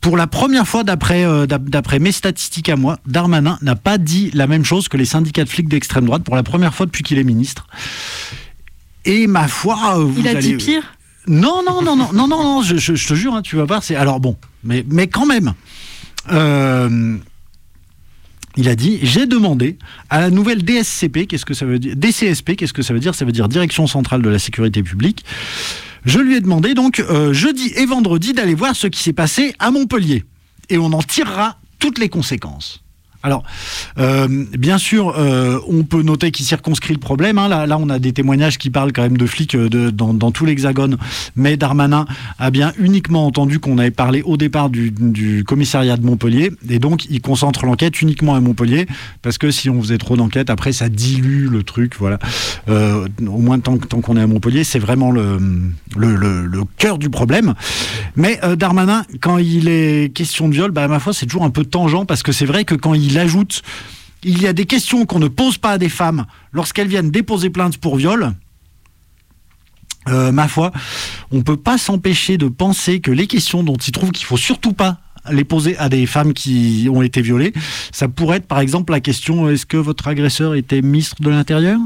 [0.00, 3.98] Pour la première fois, d'après euh, d'ap- d'après mes statistiques à moi, Darmanin n'a pas
[3.98, 6.86] dit la même chose que les syndicats de flics d'extrême droite pour la première fois
[6.86, 7.66] depuis qu'il est ministre.
[9.04, 10.82] Et ma foi, euh, vous Il a dit pire?
[11.26, 13.64] Non, non, non, non, non, non, non, je, je- je te jure, hein, tu vas
[13.64, 13.96] voir, c'est.
[13.96, 15.54] Alors bon, mais, mais quand même.
[16.30, 17.16] Euh,
[18.56, 19.76] il a dit J'ai demandé
[20.10, 23.14] à la nouvelle DSCP, qu'est-ce que ça veut dire DCSP, qu'est-ce que ça veut dire?
[23.14, 25.24] Ça veut dire Direction Centrale de la Sécurité Publique.
[26.06, 29.56] Je lui ai demandé donc euh, jeudi et vendredi d'aller voir ce qui s'est passé
[29.58, 30.24] à Montpellier.
[30.70, 32.84] Et on en tirera toutes les conséquences.
[33.22, 33.42] Alors,
[33.98, 37.38] euh, bien sûr, euh, on peut noter qu'il circonscrit le problème.
[37.38, 37.48] hein.
[37.66, 40.96] Là, on a des témoignages qui parlent quand même de flics euh, dans, tout l'Hexagone.
[41.34, 42.06] Mais Darmanin
[42.38, 46.52] a bien uniquement entendu qu'on avait parlé au départ du, commissariat de Montpellier.
[46.68, 48.86] Et donc, il concentre l'enquête uniquement à Montpellier.
[49.22, 51.94] Parce que si on faisait trop d'enquêtes, après, ça dilue le truc.
[51.98, 52.18] Voilà.
[52.68, 55.38] Au moins, tant, qu'on est à Montpellier, c'est vraiment le,
[56.78, 57.54] cœur du problème.
[58.16, 61.50] Mais Darmanin, quand il est question de viol, bah, à ma foi, c'est toujours un
[61.50, 63.62] peu tangent parce que c'est vrai que quand il ajoute
[64.26, 67.48] il y a des questions qu'on ne pose pas à des femmes lorsqu'elles viennent déposer
[67.48, 68.32] plainte pour viol.
[70.08, 70.72] euh, ma foi,
[71.30, 74.72] on peut pas s'empêcher de penser que les questions dont il trouve qu'il faut surtout
[74.72, 74.98] pas
[75.30, 77.52] les poser à des femmes qui ont été violées,
[77.92, 81.78] ça pourrait être par exemple la question est-ce que votre agresseur était ministre de l'Intérieur?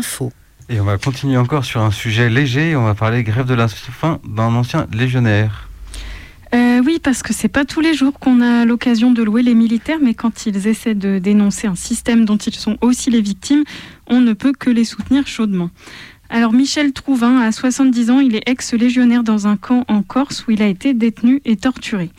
[0.00, 0.32] Info.
[0.70, 2.74] Et on va continuer encore sur un sujet léger.
[2.74, 5.68] On va parler grève de la faim d'un ancien légionnaire.
[6.54, 9.54] Euh, oui, parce que c'est pas tous les jours qu'on a l'occasion de louer les
[9.54, 13.62] militaires, mais quand ils essaient de dénoncer un système dont ils sont aussi les victimes,
[14.06, 15.68] on ne peut que les soutenir chaudement.
[16.30, 20.50] Alors Michel Trouvin, à 70 ans, il est ex-légionnaire dans un camp en Corse où
[20.50, 22.10] il a été détenu et torturé.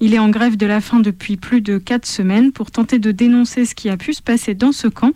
[0.00, 3.12] Il est en grève de la faim depuis plus de 4 semaines pour tenter de
[3.12, 5.12] dénoncer ce qui a pu se passer dans ce camp,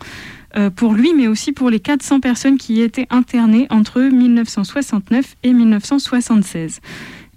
[0.75, 5.53] pour lui, mais aussi pour les 400 personnes qui y étaient internées entre 1969 et
[5.53, 6.81] 1976.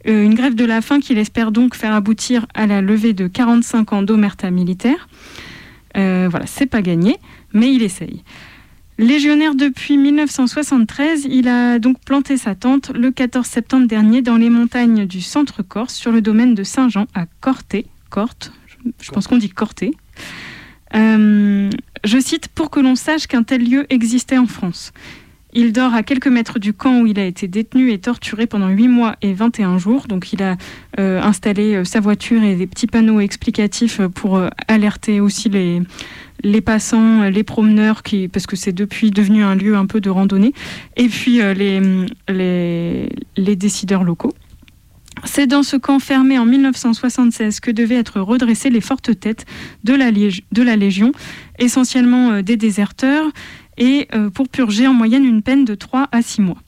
[0.07, 3.27] Euh, une grève de la faim qu'il espère donc faire aboutir à la levée de
[3.27, 5.09] 45 ans d'omerta militaire.
[5.97, 7.17] Euh, voilà, c'est pas gagné,
[7.53, 8.23] mais il essaye.
[8.99, 14.51] Légionnaire depuis 1973, il a donc planté sa tente le 14 septembre dernier dans les
[14.51, 17.87] montagnes du centre Corse, sur le domaine de Saint-Jean, à Corté.
[18.11, 18.53] Corte,
[19.01, 19.93] je pense qu'on dit Corté.
[20.95, 21.71] Euh,
[22.05, 24.93] je cite Pour que l'on sache qu'un tel lieu existait en France.
[25.57, 28.69] Il dort à quelques mètres du camp où il a été détenu et torturé pendant
[28.69, 30.09] 8 mois et 21 jours.
[30.09, 30.57] Donc il a
[30.99, 37.29] euh, installé euh, sa voiture et des petits panneaux explicatifs pour alerter aussi les, passants,
[37.29, 40.53] les promeneurs, qui, parce que c'est depuis devenu un lieu un peu de randonnée,
[40.97, 41.41] et puis
[42.29, 44.35] les décideurs locaux.
[45.23, 49.47] C'est dans ce camp fermé en 1976 que devaient être redressées les fortes têtes
[49.85, 51.13] de la, Légion,
[51.59, 53.27] essentiellement euh, des déserteurs,
[53.79, 56.59] et euh, pour purger en moyenne une peine de 3 à 6 mois.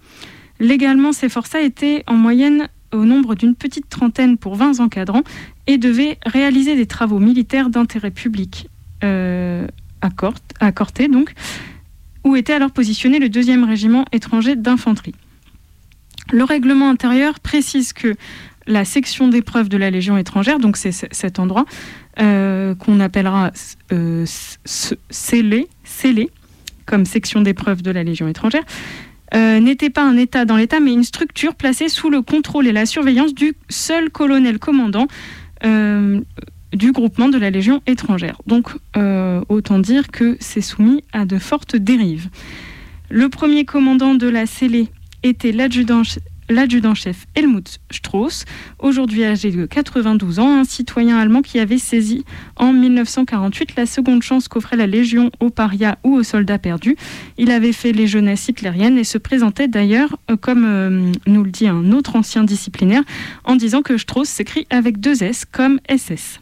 [0.59, 5.23] Légalement, ces forçats étaient en moyenne au nombre d'une petite trentaine pour 20 encadrants
[5.67, 8.69] et devaient réaliser des travaux militaires d'intérêt public
[9.05, 9.67] euh,
[10.01, 11.33] à, Corté, donc,
[12.25, 15.15] où était alors positionné le deuxième régiment étranger d'infanterie.
[16.33, 18.15] Le règlement intérieur précise que
[18.67, 21.65] la section d'épreuve de la Légion étrangère, donc c'est cet endroit
[22.21, 23.53] euh, qu'on appellera
[23.93, 24.25] euh,
[24.65, 25.69] scellé,
[26.85, 28.65] comme section d'épreuve de la Légion étrangère,
[29.35, 32.73] euh, n'était pas un État dans l'État, mais une structure placée sous le contrôle et
[32.73, 35.07] la surveillance du seul colonel commandant
[35.65, 36.21] euh,
[36.73, 38.41] du groupement de la Légion étrangère.
[38.47, 38.71] Donc,
[39.49, 42.29] autant dire que c'est soumis à de fortes dérives.
[43.09, 44.89] Le premier commandant de la scellée
[45.29, 48.45] était l'adjudant-chef Helmut Strauss,
[48.79, 52.25] aujourd'hui âgé de 92 ans, un citoyen allemand qui avait saisi
[52.57, 56.97] en 1948 la seconde chance qu'offrait la Légion aux parias ou aux soldats perdus.
[57.39, 61.51] Il avait fait les jeunesses hitlériennes et se présentait d'ailleurs, euh, comme euh, nous le
[61.51, 63.03] dit un autre ancien disciplinaire,
[63.45, 66.41] en disant que Strauss s'écrit avec deux S comme SS.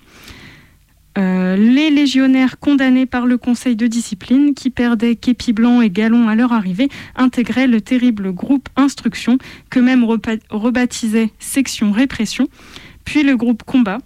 [1.16, 6.28] Euh, les légionnaires condamnés par le conseil de discipline, qui perdaient képi blanc et galon
[6.28, 9.38] à leur arrivée, intégraient le terrible groupe instruction,
[9.70, 10.04] que même
[10.50, 12.48] rebaptisait section répression,
[13.04, 13.98] puis le groupe combat,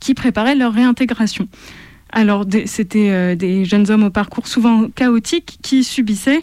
[0.00, 1.48] qui préparait leur réintégration.
[2.10, 6.42] Alors, c'était euh, des jeunes hommes au parcours souvent chaotique qui subissaient,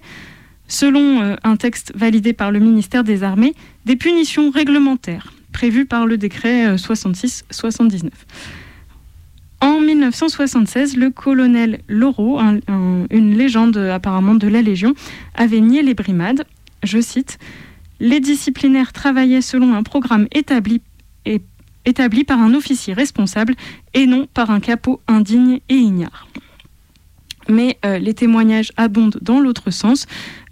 [0.67, 3.55] selon euh, un texte validé par le ministère des Armées,
[3.85, 8.09] des punitions réglementaires prévues par le décret 66-79.
[9.63, 14.93] En 1976, le colonel Laureau, une légende apparemment de la Légion,
[15.35, 16.43] avait nié les brimades.
[16.83, 17.39] Je cite
[18.01, 20.81] Les disciplinaires travaillaient selon un programme établi,
[21.85, 23.55] établi par un officier responsable
[23.93, 26.27] et non par un capot indigne et ignare
[27.49, 30.05] mais euh, les témoignages abondent dans l'autre sens.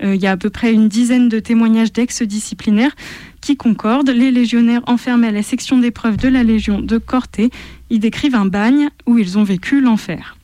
[0.04, 2.96] Euh, il y a à peu près une dizaine de témoignages d'ex-disciplinaires
[3.42, 4.10] qui concordent.
[4.10, 7.50] Les légionnaires enfermés à la section d'épreuve de la Légion de Corté
[7.90, 10.38] y décrivent un bagne où ils ont vécu l'enfer.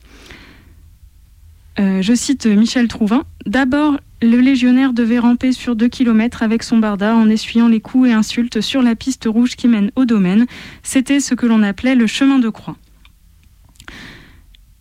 [1.78, 3.24] Euh, je cite Michel Trouvin.
[3.46, 8.08] D'abord, le légionnaire devait ramper sur deux kilomètres avec son barda en essuyant les coups
[8.08, 10.46] et insultes sur la piste rouge qui mène au domaine.
[10.82, 12.76] C'était ce que l'on appelait le chemin de croix.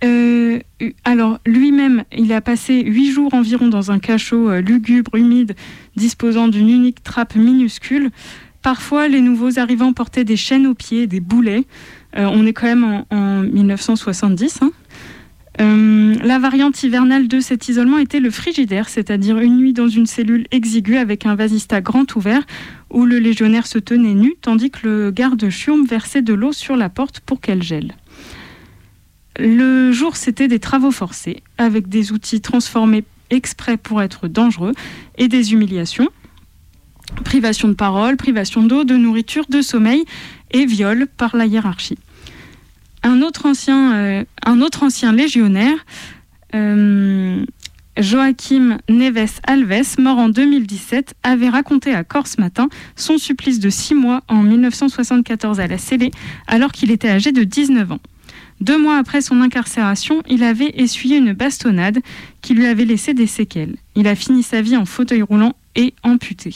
[0.03, 0.59] Euh,
[1.05, 5.55] alors, lui-même, il a passé huit jours environ dans un cachot euh, lugubre, humide,
[5.95, 8.11] disposant d'une unique trappe minuscule.
[8.61, 11.65] Parfois, les nouveaux arrivants portaient des chaînes aux pieds, des boulets.
[12.15, 14.59] Euh, on est quand même en, 1970.
[14.61, 14.71] Hein.
[16.23, 20.45] la variante hivernale de cet isolement était le frigidaire, c'est-à-dire une nuit dans une cellule
[20.51, 22.45] exiguë avec un vasista grand ouvert
[22.91, 26.75] où le légionnaire se tenait nu tandis que le garde chiourme versait de l'eau sur
[26.75, 27.95] la porte pour qu'elle gèle.
[29.39, 34.73] Le jour, c'était des travaux forcés, avec des outils transformés exprès pour être dangereux
[35.17, 36.09] et des humiliations.
[37.23, 40.05] Privation de parole, privation d'eau, de nourriture, de sommeil
[40.51, 41.97] et viol par la hiérarchie.
[43.03, 45.77] Un autre ancien, euh, légionnaire,
[46.55, 47.45] euh,
[47.97, 53.95] Joachim Neves Alves, mort en 2017, avait raconté à Corse Matin son supplice de six
[53.95, 56.11] mois en 1974 à la scellée,
[56.47, 57.99] alors qu'il était âgé de 19 ans.
[58.59, 61.99] Deux mois après son incarcération, il avait essuyé une bastonnade
[62.41, 63.75] qui lui avait laissé des séquelles.
[63.95, 66.55] Il a fini sa vie en fauteuil roulant et amputé.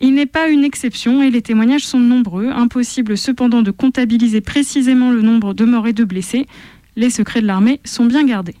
[0.00, 2.48] Il n'est pas une exception et les témoignages sont nombreux.
[2.48, 6.46] Impossible cependant de comptabiliser précisément le nombre de morts et de blessés.
[6.96, 8.56] Les secrets de l'armée sont bien gardés.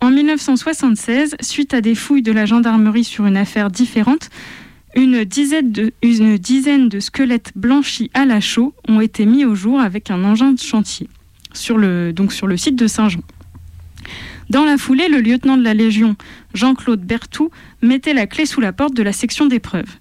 [0.00, 4.28] En 1976, suite à des fouilles de la gendarmerie sur une affaire différente,
[4.94, 10.24] une dizaine de, squelettes blanchis à la chaux ont été mis au jour avec un
[10.24, 11.08] engin de chantier,
[11.52, 13.22] sur le, donc sur le site de Saint-Jean.
[14.50, 16.16] Dans la foulée, le lieutenant de la Légion,
[16.54, 17.50] Jean-Claude Berthoud,
[17.82, 19.98] mettait la clé sous la porte de la section d'épreuves.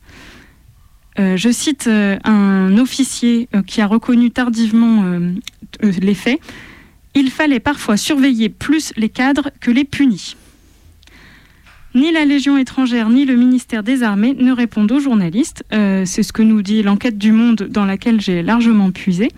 [1.19, 5.03] Euh, je cite euh, un officier euh, qui a reconnu tardivement
[5.81, 6.39] les faits.
[7.15, 10.35] Il fallait parfois surveiller plus les cadres que les punis.
[11.97, 15.63] Ni la Légion étrangère ni le ministère des Armées ne répondent aux journalistes.
[15.73, 19.31] Euh, C'est ce que nous dit l'enquête du Monde dans laquelle j'ai largement puisé.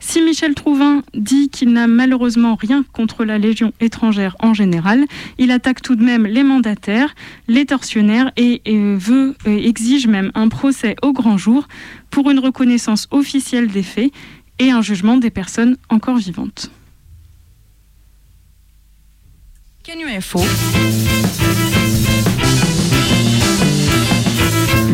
[0.00, 5.04] Si Michel Trouvin dit qu'il n'a malheureusement rien contre la Légion étrangère en général,
[5.36, 7.14] il attaque tout de même les mandataires,
[7.48, 11.68] les tortionnaires et, euh, exige même un procès au grand jour
[12.08, 14.10] pour une reconnaissance officielle des faits
[14.58, 16.70] et un jugement des personnes encore vivantes.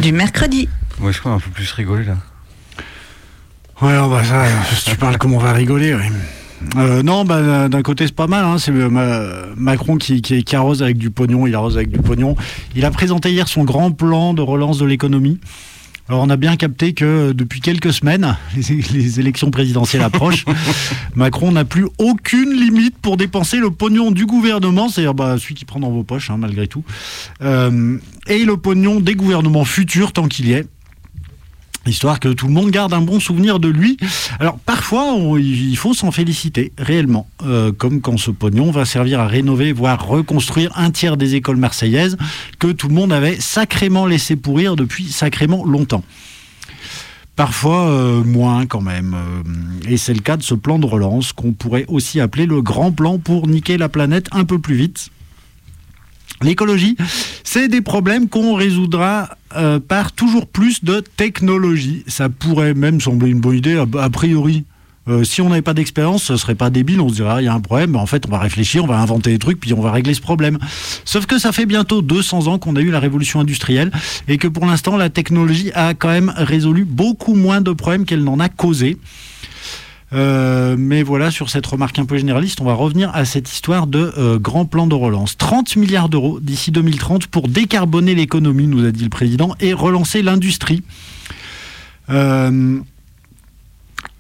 [0.00, 0.68] Du mercredi.
[0.98, 2.16] Moi, je crois un peu plus rigoler là.
[3.82, 4.44] Ouais, oh, bah ça,
[4.74, 6.02] si tu parles comme on va rigoler, oui.
[6.76, 8.44] Euh, non, bah, d'un côté c'est pas mal.
[8.44, 11.46] Hein, c'est euh, Ma- Macron qui, qui, qui arrose avec du pognon.
[11.46, 12.36] Il arrose avec du pognon.
[12.76, 15.40] Il a présenté hier son grand plan de relance de l'économie.
[16.10, 20.44] Alors on a bien capté que euh, depuis quelques semaines, les, les élections présidentielles approchent,
[21.14, 25.64] Macron n'a plus aucune limite pour dépenser le pognon du gouvernement, c'est-à-dire bah, celui qui
[25.64, 26.82] prend dans vos poches hein, malgré tout,
[27.42, 27.96] Euh,
[28.26, 30.66] et le pognon des gouvernements futurs tant qu'il y est.
[31.86, 33.96] Histoire que tout le monde garde un bon souvenir de lui.
[34.38, 39.26] Alors parfois, il faut s'en féliciter réellement, Euh, comme quand ce pognon va servir à
[39.26, 42.18] rénover, voire reconstruire un tiers des écoles marseillaises
[42.58, 46.04] que tout le monde avait sacrément laissé pourrir depuis sacrément longtemps.
[47.34, 49.14] Parfois euh, moins quand même.
[49.14, 52.60] Euh, Et c'est le cas de ce plan de relance qu'on pourrait aussi appeler le
[52.60, 55.08] grand plan pour niquer la planète un peu plus vite.
[56.42, 56.96] L'écologie,
[57.44, 62.02] c'est des problèmes qu'on résoudra euh, par toujours plus de technologie.
[62.06, 64.64] Ça pourrait même sembler une bonne idée a, priori.
[65.08, 67.00] Euh, si on n'avait pas d'expérience, ce serait pas débile.
[67.00, 67.94] On se dirait, ah, il y a un problème.
[67.96, 70.20] En fait, on va réfléchir, on va inventer des trucs, puis on va régler ce
[70.22, 70.58] problème.
[71.04, 73.90] Sauf que ça fait bientôt 200 ans qu'on a eu la révolution industrielle
[74.28, 78.24] et que pour l'instant, la technologie a quand même résolu beaucoup moins de problèmes qu'elle
[78.24, 78.96] n'en a causé.
[80.12, 83.86] Euh, mais voilà, sur cette remarque un peu généraliste, on va revenir à cette histoire
[83.86, 85.36] de euh, grand plan de relance.
[85.36, 90.22] 30 milliards d'euros d'ici 2030 pour décarboner l'économie, nous a dit le président, et relancer
[90.22, 90.82] l'industrie.
[92.10, 92.80] Euh,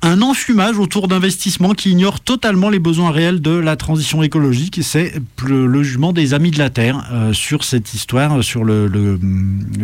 [0.02, 4.80] un enfumage autour d'investissements qui ignorent totalement les besoins réels de la transition écologique.
[4.82, 5.12] C'est
[5.44, 9.18] le, le jugement des Amis de la Terre euh, sur cette histoire, sur le, le,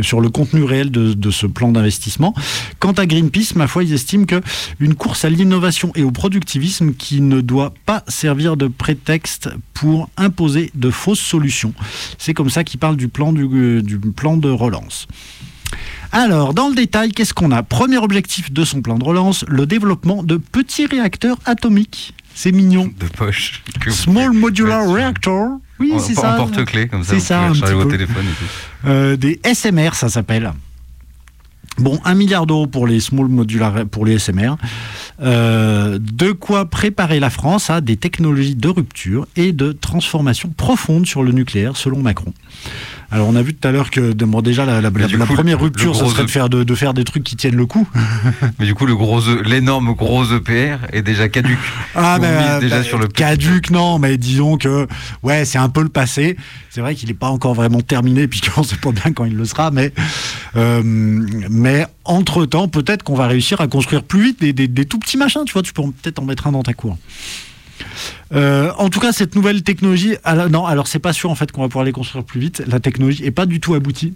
[0.03, 2.35] sur le contenu réel de, de ce plan d'investissement.
[2.79, 4.41] Quant à Greenpeace, ma foi, ils estiment que
[4.81, 10.09] une course à l'innovation et au productivisme qui ne doit pas servir de prétexte pour
[10.17, 11.75] imposer de fausses solutions.
[12.17, 15.07] C'est comme ça qu'ils parlent du plan, du, du plan de relance.
[16.13, 17.63] Alors, dans le détail, qu'est-ce qu'on a?
[17.63, 22.15] Premier objectif de son plan de relance, le développement de petits réacteurs atomiques.
[22.35, 22.91] C'est mignon.
[22.99, 23.63] De poche.
[23.89, 25.59] Small Modular Reactor.
[25.79, 26.33] Oui, en, c'est en ça.
[26.37, 27.97] porte-clés, comme ça, C'est ça, un recharger petit vos peu.
[27.97, 28.89] téléphones et tout.
[28.89, 30.53] Euh, des SMR, ça s'appelle.
[31.79, 34.57] Bon, un milliard d'euros pour les small modular, pour les SMR.
[35.23, 41.07] Euh, de quoi préparer la France à des technologies de rupture et de transformation profonde
[41.07, 42.33] sur le nucléaire, selon Macron.
[43.11, 46.25] Alors, on a vu tout à l'heure que bon, déjà la, première rupture, ce serait
[46.25, 47.89] de faire, de, de faire des trucs qui tiennent le coup.
[48.59, 51.59] Mais du coup, le gros, E- l'énorme gros EPR est déjà caduque.
[51.95, 53.23] Ah, ben, misez déjà ben, sur le petit.
[53.23, 54.87] caduc, non, mais disons que,
[55.23, 56.37] ouais, c'est un peu le passé.
[56.71, 59.25] C'est vrai qu'il n'est pas encore vraiment terminé, puis qu'on ne sait pas bien quand
[59.25, 59.93] il le sera, mais,
[60.57, 64.99] euh, mais entre-temps, peut-être qu'on va réussir à construire plus vite des, des- des tout
[64.99, 66.99] petits machins, tu vois, tu peux peut-être en mettre un dans ta cour.
[68.35, 70.17] Euh, en tout cas, cette nouvelle technologie,
[70.51, 72.63] non, alors c'est pas sûr en fait qu'on va pouvoir les construire plus vite.
[72.67, 74.15] La technologie est pas du tout aboutie.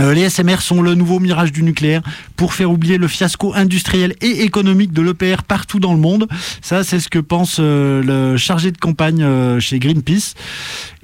[0.00, 2.02] Euh, les SMR sont le nouveau mirage du nucléaire
[2.34, 6.26] pour faire oublier le fiasco industriel et économique de l'EPR partout dans le monde.
[6.62, 9.24] Ça, c'est ce que pense euh, le chargé de campagne
[9.60, 10.34] chez Greenpeace.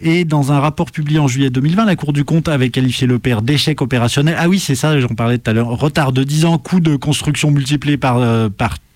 [0.03, 3.43] Et dans un rapport publié en juillet 2020, la Cour du compte avait qualifié l'EPR
[3.43, 4.35] d'échec opérationnel.
[4.37, 5.69] Ah oui, c'est ça, j'en parlais tout à l'heure.
[5.69, 8.19] Retard de 10 ans, coût de construction multiplié par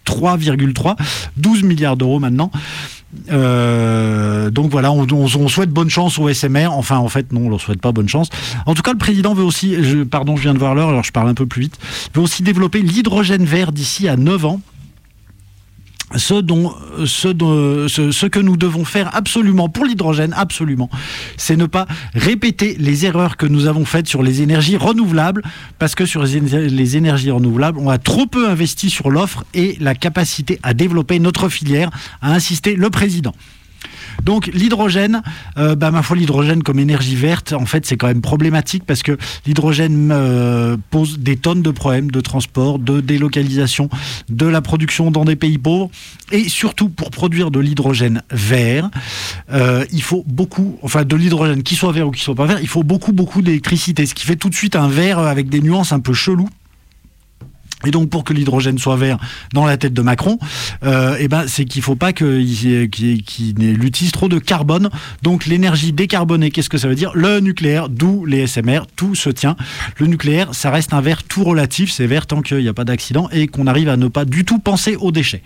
[0.06, 0.96] 3,3,
[1.36, 2.50] 12 milliards d'euros maintenant.
[3.30, 6.72] Euh, donc voilà, on, souhaite bonne chance au SMR.
[6.72, 8.28] Enfin, en fait, non, on leur souhaite pas bonne chance.
[8.66, 9.76] En tout cas, le président veut aussi,
[10.10, 11.78] pardon, je viens de voir l'heure, alors je parle un peu plus vite,
[12.14, 14.60] veut aussi développer l'hydrogène vert d'ici à 9 ans.
[16.16, 16.40] Ce,
[18.26, 20.90] que nous devons faire absolument pour l'hydrogène, absolument,
[21.36, 25.42] c'est ne pas répéter les erreurs que nous avons faites sur les énergies renouvelables,
[25.78, 29.94] parce que sur les énergies renouvelables, on a trop peu investi sur l'offre et la
[29.94, 31.90] capacité à développer notre filière,
[32.22, 33.34] a insisté le président.
[34.22, 35.22] Donc l'hydrogène,
[35.58, 39.02] euh, bah, ma foi, l'hydrogène comme énergie verte, en fait, c'est quand même problématique parce
[39.02, 43.88] que l'hydrogène euh, pose des tonnes de problèmes de transport, de délocalisation,
[44.28, 45.90] de la production dans des pays pauvres.
[46.32, 48.90] Et surtout, pour produire de l'hydrogène vert,
[49.52, 52.58] euh, il faut beaucoup, enfin de l'hydrogène qui soit vert ou qui soit pas vert,
[52.60, 55.60] il faut beaucoup, beaucoup d'électricité, ce qui fait tout de suite un vert avec des
[55.60, 56.48] nuances un peu cheloues.
[57.86, 59.18] Et donc pour que l'hydrogène soit vert
[59.52, 60.38] dans la tête de Macron,
[60.84, 62.40] euh, eh ben, c'est qu'il ne faut pas qu'il
[63.84, 64.90] utilise trop de carbone.
[65.22, 67.12] Donc l'énergie décarbonée, qu'est-ce que ça veut dire?
[67.14, 69.56] Le nucléaire, d'où les SMR, tout se tient.
[69.98, 72.84] Le nucléaire, ça reste un vert tout relatif, c'est vert tant qu'il n'y a pas
[72.84, 75.42] d'accident et qu'on arrive à ne pas du tout penser aux déchets.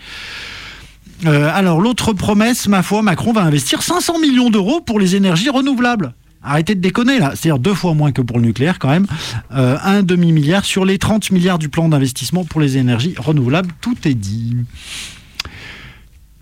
[1.27, 5.51] Euh, alors l'autre promesse, ma foi, Macron va investir 500 millions d'euros pour les énergies
[5.51, 6.15] renouvelables.
[6.49, 9.07] Arrêtez de déconner là, c'est-à-dire deux fois moins que pour le nucléaire quand même.
[9.53, 13.97] Euh, un demi-milliard sur les 30 milliards du plan d'investissement pour les énergies renouvelables, tout
[14.05, 14.57] est dit.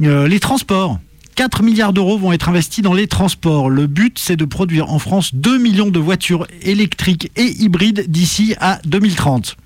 [0.03, 1.01] Euh, les transports.
[1.35, 3.69] 4 milliards d'euros vont être investis dans les transports.
[3.69, 8.55] Le but, c'est de produire en France 2 millions de voitures électriques et hybrides d'ici
[8.61, 9.57] à 2030.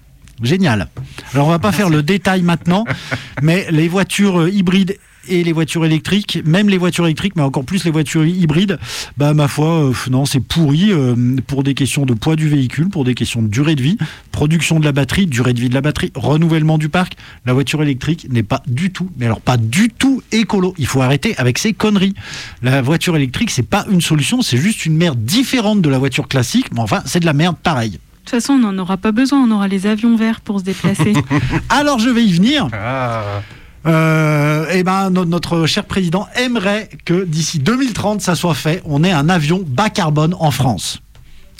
[0.43, 0.89] Génial.
[1.35, 2.87] Alors on va pas faire le détail maintenant,
[3.43, 4.97] mais les voitures euh, hybrides
[5.29, 8.79] et les voitures électriques, même les voitures électriques, mais encore plus les voitures hybrides,
[9.17, 11.15] bah ma foi, euh, non, c'est pourri euh,
[11.47, 13.99] pour des questions de poids du véhicule, pour des questions de durée de vie,
[14.33, 17.17] production de la batterie, durée de vie de la batterie, renouvellement du parc.
[17.47, 20.75] La voiture électrique n'est pas du tout, mais alors pas du tout écolo.
[20.79, 22.15] Il faut arrêter avec ces conneries.
[22.63, 26.29] La voiture électrique, c'est pas une solution, c'est juste une merde différente de la voiture
[26.29, 27.93] classique, mais enfin, c'est de la merde pareil.
[27.93, 27.97] De
[28.37, 31.15] toute façon, on n'en aura pas besoin, on aura les avions verts pour se déplacer.
[31.69, 32.69] Alors je vais y venir.
[32.73, 33.43] Ah.
[33.87, 38.83] Euh, eh ben, no- notre cher président aimerait que d'ici 2030, ça soit fait.
[38.85, 41.01] On ait un avion bas carbone en France.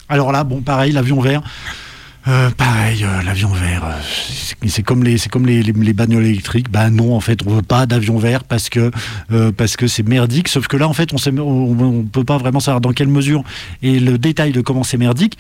[0.09, 1.43] Alors là, bon, pareil, l'avion vert.
[2.29, 3.99] Euh, pareil, euh, l'avion vert, euh,
[4.67, 6.71] c'est- comme les, comme les, les, les bagnoles électriques.
[6.71, 8.91] Ben non, en fait, on veut pas d'avion vert parce que
[9.57, 10.49] parce c'est merdique.
[10.49, 13.43] Sauf que là, en fait, on sait, on, peut pas vraiment savoir dans quelle mesure
[13.83, 15.39] et le détail de comment c'est merdique,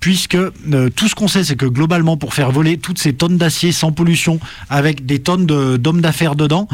[0.00, 0.36] puisque
[0.96, 3.92] tout ce qu'on sait, c'est que globalement, pour faire voler toutes ces tonnes d'acier sans
[3.92, 6.66] pollution, avec des tonnes d'hommes d'affaires dedans,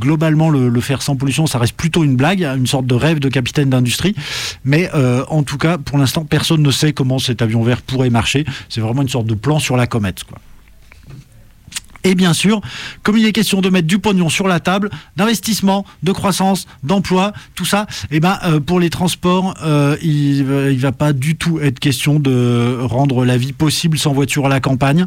[0.00, 3.18] globalement, le, le faire sans pollution, ça reste plutôt une blague, une sorte de rêve
[3.18, 4.14] de capitaine d'industrie.
[4.64, 4.90] Mais
[5.28, 8.44] en tout cas, pour l'instant, personne ne sait comment cet avion pourrait marcher.
[8.68, 10.38] C'est vraiment une sorte de plan sur la comète, quoi.
[12.06, 12.60] Et bien sûr,
[13.02, 17.32] comme il est question de mettre du pognon sur la table, d'investissement, de croissance, d'emploi,
[17.56, 21.58] tout ça, eh ben, euh, pour les transports, euh, il ne va pas du tout
[21.58, 25.06] être question de rendre la vie possible sans voiture à la campagne,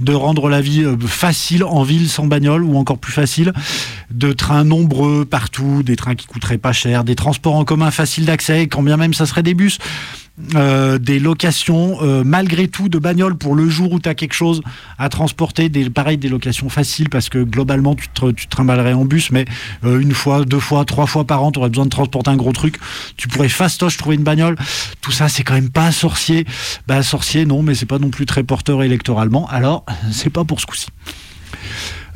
[0.00, 3.52] de rendre la vie euh, facile en ville sans bagnole ou encore plus facile,
[4.10, 8.24] de trains nombreux partout, des trains qui coûteraient pas cher, des transports en commun faciles
[8.24, 9.78] d'accès, quand bien même ça serait des bus.
[10.54, 14.32] Euh, des locations euh, malgré tout de bagnoles pour le jour où tu as quelque
[14.32, 14.62] chose
[14.98, 19.04] à transporter, des, pareil des locations faciles parce que globalement tu te, tu trimballerais en
[19.04, 19.44] bus mais
[19.84, 22.36] euh, une fois, deux fois, trois fois par an tu aurais besoin de transporter un
[22.36, 22.76] gros truc,
[23.16, 24.56] tu pourrais fastoche trouver une bagnole,
[25.00, 26.46] tout ça c'est quand même pas sorcier,
[26.86, 30.60] bah sorcier non mais c'est pas non plus très porteur électoralement alors c'est pas pour
[30.60, 30.88] ce coup-ci.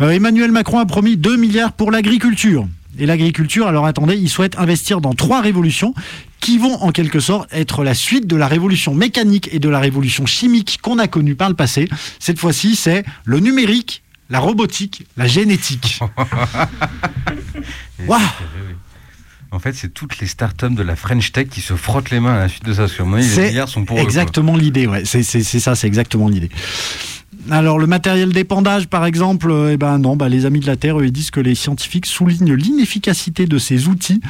[0.00, 2.66] Euh, Emmanuel Macron a promis 2 milliards pour l'agriculture.
[2.98, 5.94] Et l'agriculture, alors attendez, il souhaite investir dans trois révolutions
[6.40, 9.80] qui vont en quelque sorte être la suite de la révolution mécanique et de la
[9.80, 11.88] révolution chimique qu'on a connue par le passé.
[12.20, 16.00] Cette fois-ci, c'est le numérique, la robotique, la génétique.
[18.06, 18.20] Waouh.
[19.50, 22.34] En fait, c'est toutes les startups de la French Tech qui se frottent les mains
[22.34, 22.86] à la suite de ça.
[22.98, 23.04] Les
[23.48, 24.08] milliards sont pour eux, quoi.
[24.08, 25.04] exactement l'idée, ouais.
[25.04, 26.50] C'est ça, c'est exactement l'idée.
[27.50, 30.76] Alors le matériel d'épandage, par exemple, euh, eh ben non, bah, les amis de la
[30.76, 34.22] Terre, eux, ils disent que les scientifiques soulignent l'inefficacité de ces outils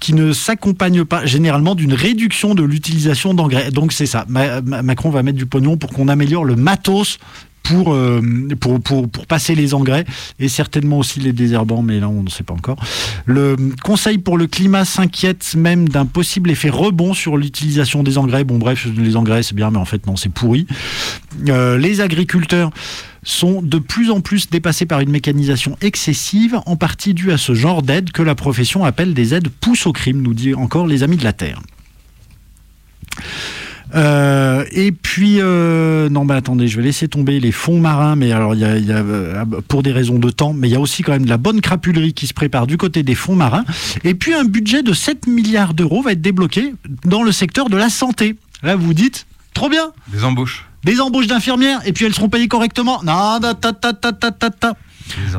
[0.00, 3.70] qui ne s'accompagnent pas généralement d'une réduction de l'utilisation d'engrais.
[3.70, 4.24] Donc c'est ça.
[4.28, 7.18] Ma- Ma- Macron va mettre du pognon pour qu'on améliore le matos
[7.68, 8.20] pour, euh,
[8.60, 10.04] pour, pour, pour passer les engrais
[10.38, 12.76] et certainement aussi les désherbants, mais là on ne sait pas encore.
[13.24, 18.44] Le Conseil pour le climat s'inquiète même d'un possible effet rebond sur l'utilisation des engrais.
[18.44, 20.66] Bon bref, les engrais c'est bien, mais en fait non, c'est pourri.
[21.48, 22.70] Euh, les agriculteurs
[23.22, 27.54] sont de plus en plus dépassés par une mécanisation excessive, en partie due à ce
[27.54, 31.02] genre d'aide que la profession appelle des aides pousse au crime, nous dit encore les
[31.02, 31.60] amis de la Terre.
[33.94, 38.32] Euh, et puis, euh, non, bah attendez, je vais laisser tomber les fonds marins, mais
[38.32, 40.72] alors, il y a, il y a, euh, pour des raisons de temps, mais il
[40.72, 43.14] y a aussi quand même de la bonne crapulerie qui se prépare du côté des
[43.14, 43.64] fonds marins.
[44.04, 46.74] Et puis, un budget de 7 milliards d'euros va être débloqué
[47.04, 48.36] dans le secteur de la santé.
[48.62, 50.66] Là, vous dites, trop bien, Des embauches.
[50.84, 53.02] des embauches d'infirmières, et puis elles seront payées correctement.
[53.04, 54.74] Non, ta, ta, ta, ta, ta, ta,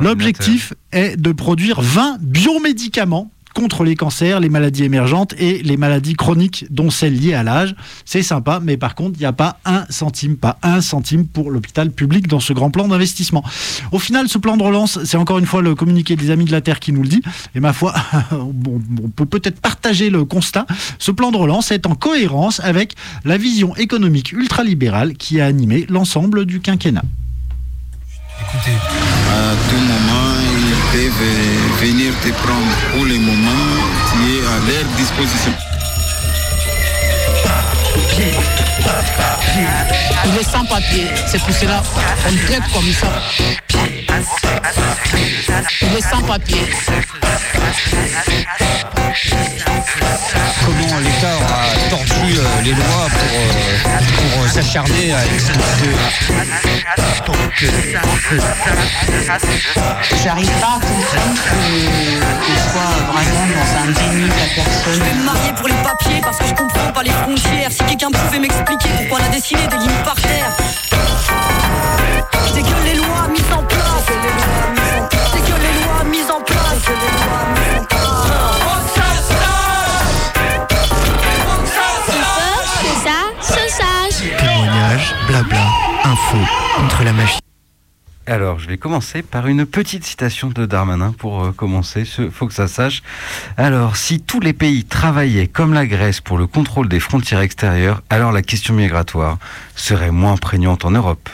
[0.00, 6.14] L'objectif est de produire 20 biomédicaments contre les cancers, les maladies émergentes et les maladies
[6.14, 7.74] chroniques, dont celles liées à l'âge.
[8.04, 11.50] C'est sympa, mais par contre, il n'y a pas un centime, pas un centime pour
[11.50, 13.42] l'hôpital public dans ce grand plan d'investissement.
[13.90, 16.52] Au final, ce plan de relance, c'est encore une fois le communiqué des Amis de
[16.52, 17.20] la Terre qui nous le dit.
[17.56, 17.94] Et ma foi,
[18.30, 20.64] on peut peut-être partager le constat.
[21.00, 22.94] Ce plan de relance est en cohérence avec
[23.24, 27.02] la vision économique ultralibérale qui a animé l'ensemble du quinquennat.
[28.40, 28.44] À
[29.68, 29.97] tout moment, ils
[30.92, 33.66] peuvent venir te prendre pour le moment,
[34.10, 35.52] tu es à leur disposition.
[40.24, 41.82] Il est sans papier, c'est pour cela
[42.24, 43.22] qu'on traite comme ça.
[45.82, 46.60] Il est sans papier.
[50.64, 55.94] comment l'État a tordu euh, les lois pour, euh, pour euh, s'acharner à expulser.
[60.22, 61.40] J'arrive pas à comprendre
[62.44, 64.94] qu'il soit vraiment dans un déni de la personne.
[64.94, 67.72] Je vais me marier pour les papiers parce que je comprends pas les frontières.
[67.72, 70.56] Si quelqu'un pouvait m'expliquer pourquoi on a dessiné des lignes par terre.
[72.54, 73.28] C'est que les lois
[85.28, 85.66] blabla,
[86.04, 86.38] info,
[86.74, 87.38] contre la magie.
[88.26, 92.06] Alors, je vais commencer par une petite citation de Darmanin pour euh, commencer.
[92.06, 93.02] Ce faut que ça sache.
[93.58, 98.02] Alors, si tous les pays travaillaient comme la Grèce pour le contrôle des frontières extérieures,
[98.08, 99.38] alors la question migratoire
[99.76, 101.28] serait moins prégnante en Europe.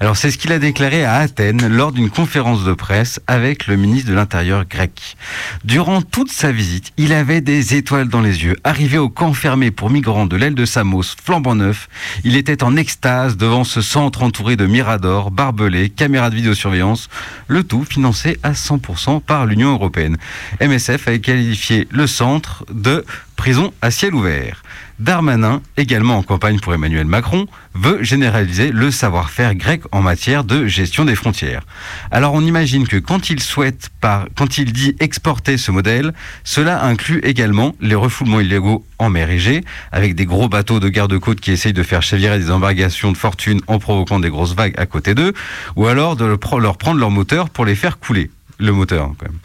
[0.00, 3.76] Alors, c'est ce qu'il a déclaré à Athènes lors d'une conférence de presse avec le
[3.76, 5.16] ministre de l'Intérieur grec.
[5.64, 8.56] Durant toute sa visite, il avait des étoiles dans les yeux.
[8.64, 11.88] Arrivé au camp fermé pour migrants de l'aile de Samos, flambant neuf,
[12.24, 17.08] il était en extase devant ce centre entouré de miradors, barbelés, caméras de vidéosurveillance,
[17.46, 20.16] le tout financé à 100% par l'Union européenne.
[20.60, 23.04] MSF a qualifié le centre de
[23.36, 24.63] prison à ciel ouvert.
[24.98, 30.66] Darmanin, également en campagne pour Emmanuel Macron, veut généraliser le savoir-faire grec en matière de
[30.66, 31.62] gestion des frontières.
[32.10, 33.90] Alors on imagine que quand il souhaite,
[34.36, 36.14] quand il dit exporter ce modèle,
[36.44, 41.40] cela inclut également les refoulements illégaux en mer Égée, avec des gros bateaux de garde-côte
[41.40, 44.86] qui essayent de faire chavirer des embarcations de fortune en provoquant des grosses vagues à
[44.86, 45.32] côté d'eux,
[45.76, 48.30] ou alors de leur prendre leur moteur pour les faire couler.
[48.58, 49.38] Le moteur, quand même.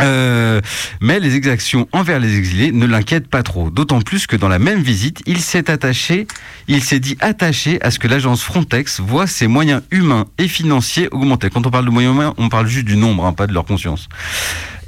[0.00, 0.60] Euh,
[1.00, 4.58] mais les exactions envers les exilés ne l'inquiètent pas trop, d'autant plus que dans la
[4.58, 6.26] même visite, il s'est attaché,
[6.68, 11.08] il s'est dit attaché à ce que l'agence Frontex voit ses moyens humains et financiers
[11.12, 11.50] augmenter.
[11.50, 13.64] Quand on parle de moyens humains, on parle juste du nombre, hein, pas de leur
[13.64, 14.08] conscience.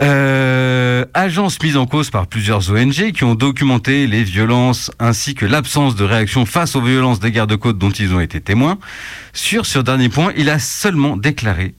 [0.00, 5.44] Euh, agence mise en cause par plusieurs ONG qui ont documenté les violences ainsi que
[5.44, 8.78] l'absence de réaction face aux violences des gardes-côtes dont ils ont été témoins.
[9.32, 11.74] Sur ce dernier point, il a seulement déclaré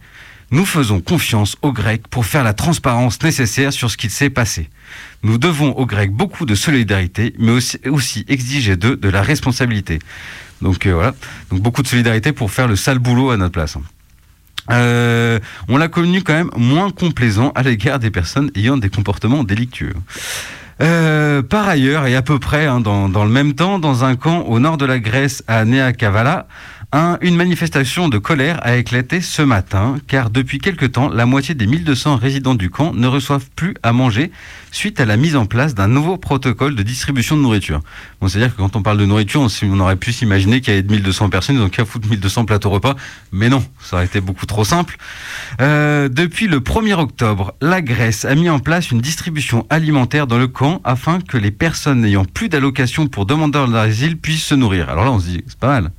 [0.51, 4.69] nous faisons confiance aux Grecs pour faire la transparence nécessaire sur ce qu'il s'est passé.
[5.23, 9.99] Nous devons aux Grecs beaucoup de solidarité, mais aussi, exiger d'eux de la responsabilité.
[10.61, 11.13] Donc euh, voilà,
[11.51, 13.77] beaucoup de solidarité pour faire le sale boulot à notre place.
[14.71, 19.43] Euh, on l'a connu quand même moins complaisant à l'égard des personnes ayant des comportements
[19.43, 19.93] délictueux.
[20.81, 24.41] Euh, par ailleurs, et à peu près hein, dans, le même temps, dans un camp
[24.41, 26.47] au nord de la Grèce, à Nea Kavala,
[26.91, 31.53] un, une manifestation de colère a éclaté ce matin, car depuis quelque temps, la moitié
[31.53, 34.31] des 1200 résidents du camp ne reçoivent plus à manger
[34.71, 37.81] suite à la mise en place d'un nouveau protocole de distribution de nourriture.
[38.21, 40.87] Bon, c'est-à-dire que quand on parle de nourriture, on, aurait pu s'imaginer qu'il y avait
[40.87, 42.95] 1200 personnes, donc à foutre 1200 plateaux repas,
[43.31, 44.97] mais non, ça aurait été beaucoup trop simple.
[45.61, 50.39] Euh, depuis le 1er octobre, la Grèce a mis en place une distribution alimentaire dans
[50.39, 54.89] le camp afin que les personnes n'ayant plus d'allocation pour demandeurs d'asile puissent se nourrir.
[54.89, 55.91] Alors là, on se dit, c'est pas mal.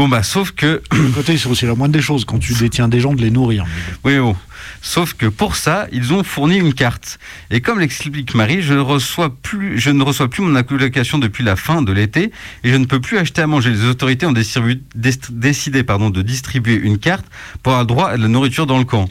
[0.00, 0.80] Bon bah sauf que
[1.14, 3.66] côté, c'est aussi la moindre des choses quand tu détiens des gens de les nourrir.
[4.02, 4.34] Oui, bon.
[4.80, 7.18] Sauf que pour ça, ils ont fourni une carte.
[7.50, 11.44] Et comme l'explique Marie, je ne reçois plus, je ne reçois plus mon allocation depuis
[11.44, 12.32] la fin de l'été
[12.64, 13.72] et je ne peux plus acheter à manger.
[13.72, 17.26] Les autorités ont décidé pardon, de distribuer une carte
[17.62, 19.06] pour avoir le droit à de la nourriture dans le camp.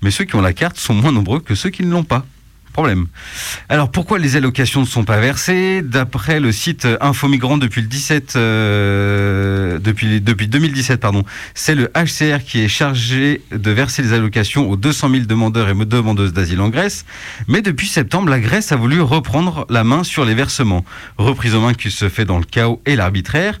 [0.00, 2.24] Mais ceux qui ont la carte sont moins nombreux que ceux qui ne l'ont pas.
[2.74, 3.06] Problème.
[3.68, 7.86] Alors pourquoi les allocations ne sont pas versées D'après le site Info Migrants depuis le
[7.86, 11.22] 17, euh, depuis 2017, pardon,
[11.54, 15.74] c'est le HCR qui est chargé de verser les allocations aux 200 000 demandeurs et
[15.84, 17.04] demandeuses d'asile en Grèce.
[17.46, 20.84] Mais depuis septembre, la Grèce a voulu reprendre la main sur les versements.
[21.16, 23.60] Reprise en main qui se fait dans le chaos et l'arbitraire.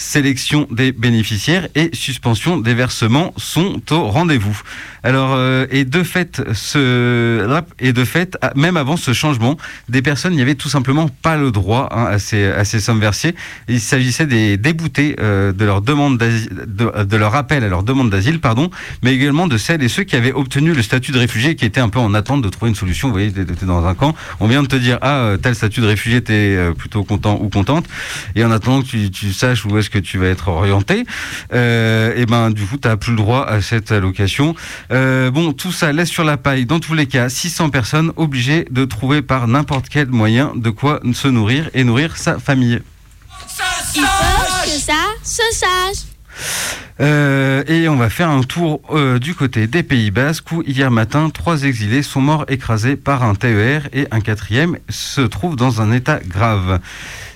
[0.00, 4.58] Sélection des bénéficiaires et suspension des versements sont au rendez-vous.
[5.02, 9.58] Alors, euh, et de fait, ce, et de fait, à- même avant ce changement,
[9.90, 12.98] des personnes n'y avaient tout simplement pas le droit hein, à, ces, à ces sommes
[12.98, 13.34] versées.
[13.68, 18.08] Il s'agissait des déboutés euh, de leur demande de, de leur appel à leur demande
[18.08, 18.70] d'asile, pardon,
[19.02, 21.78] mais également de celles et ceux qui avaient obtenu le statut de réfugié, qui étaient
[21.80, 23.08] un peu en attente de trouver une solution.
[23.08, 25.82] Vous voyez, t'es dans un camp, on vient de te dire ah euh, tel statut
[25.82, 27.84] de réfugié, t'es plutôt content ou contente,
[28.34, 31.04] et en attendant que tu, tu saches où est-ce que tu vas être orienté,
[31.52, 34.54] euh, et ben du coup t'as plus le droit à cette allocation.
[34.92, 36.66] Euh, bon, tout ça laisse sur la paille.
[36.66, 41.00] Dans tous les cas, 600 personnes obligées de trouver par n'importe quel moyen de quoi
[41.12, 42.80] se nourrir et nourrir sa famille.
[43.94, 46.10] Il faut que ça se sache.
[47.00, 50.90] Euh, et on va faire un tour euh, du côté des Pays Basques où hier
[50.90, 55.80] matin, trois exilés sont morts écrasés par un TER et un quatrième se trouve dans
[55.80, 56.80] un état grave.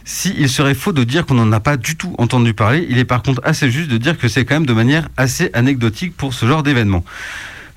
[0.05, 2.99] Si il serait faux de dire qu'on n'en a pas du tout entendu parler, il
[2.99, 6.15] est par contre assez juste de dire que c'est quand même de manière assez anecdotique
[6.17, 7.05] pour ce genre d'événement.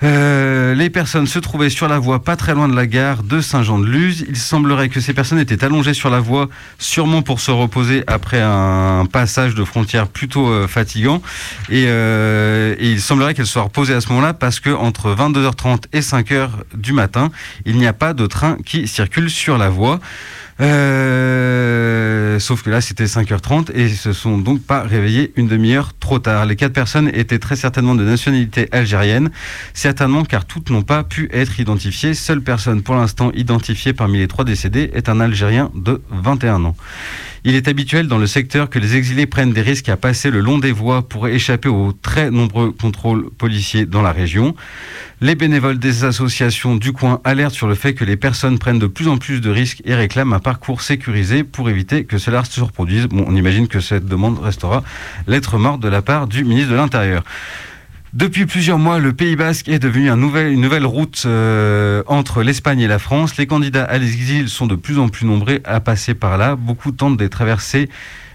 [0.04, 3.42] Euh, les personnes se trouvaient sur la voie pas très loin de la gare de
[3.42, 4.26] Saint-Jean-de-Luz.
[4.28, 8.42] Il semblerait que ces personnes étaient allongées sur la voie, sûrement pour se reposer après
[8.42, 11.22] un passage de frontière plutôt euh, fatigant.
[11.70, 15.86] Et, euh, et il semblerait qu'elles soient reposées à ce moment-là parce que entre 22h30
[15.94, 17.32] et 5h du matin,
[17.66, 20.00] il n'y a pas de train qui circule sur la voie.
[20.60, 25.94] Euh, sauf que là, c'était 5h30 et ils se sont donc pas réveillés une demi-heure
[26.00, 26.46] trop tard.
[26.46, 29.30] Les quatre personnes étaient très certainement de nationalité algérienne,
[29.74, 32.14] certainement car toutes n'ont pas pu être identifiées.
[32.14, 36.76] Seule personne pour l'instant identifiée parmi les trois décédés est un Algérien de 21 ans.
[37.50, 40.42] Il est habituel dans le secteur que les exilés prennent des risques à passer le
[40.42, 44.54] long des voies pour échapper aux très nombreux contrôles policiers dans la région.
[45.22, 48.88] Les bénévoles des associations du coin alertent sur le fait que les personnes prennent de
[48.88, 52.60] plus en plus de risques et réclament un parcours sécurisé pour éviter que cela se
[52.60, 53.08] reproduise.
[53.14, 54.84] On imagine que cette demande restera
[55.26, 57.24] lettre morte de la part du ministre de l'Intérieur.
[58.18, 62.88] Depuis plusieurs mois, le Pays Basque est devenu une nouvelle route euh, entre l'Espagne et
[62.88, 63.38] la France.
[63.38, 66.56] Les candidats à l'exil sont de plus en plus nombreux à passer par là.
[66.56, 67.90] Beaucoup tentent de traverser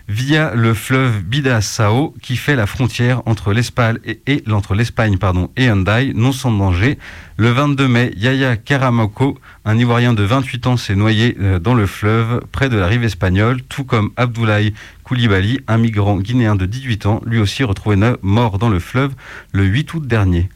[0.09, 4.45] via le fleuve Bidassao qui fait la frontière entre l'Espagne et,
[4.75, 5.17] l'Espagne
[5.57, 6.99] et Hendaye, non sans danger.
[7.37, 11.87] Le 22 mai, Yaya Karamoko, un Ivoirien de 28 ans, s'est noyé euh, dans le
[11.87, 14.75] fleuve près de la rive espagnole, tout comme Abdoulaye
[15.05, 19.13] Koulibaly, un migrant guinéen de 18 ans, lui aussi retrouvé mort dans le fleuve
[19.53, 20.49] le 8 août dernier.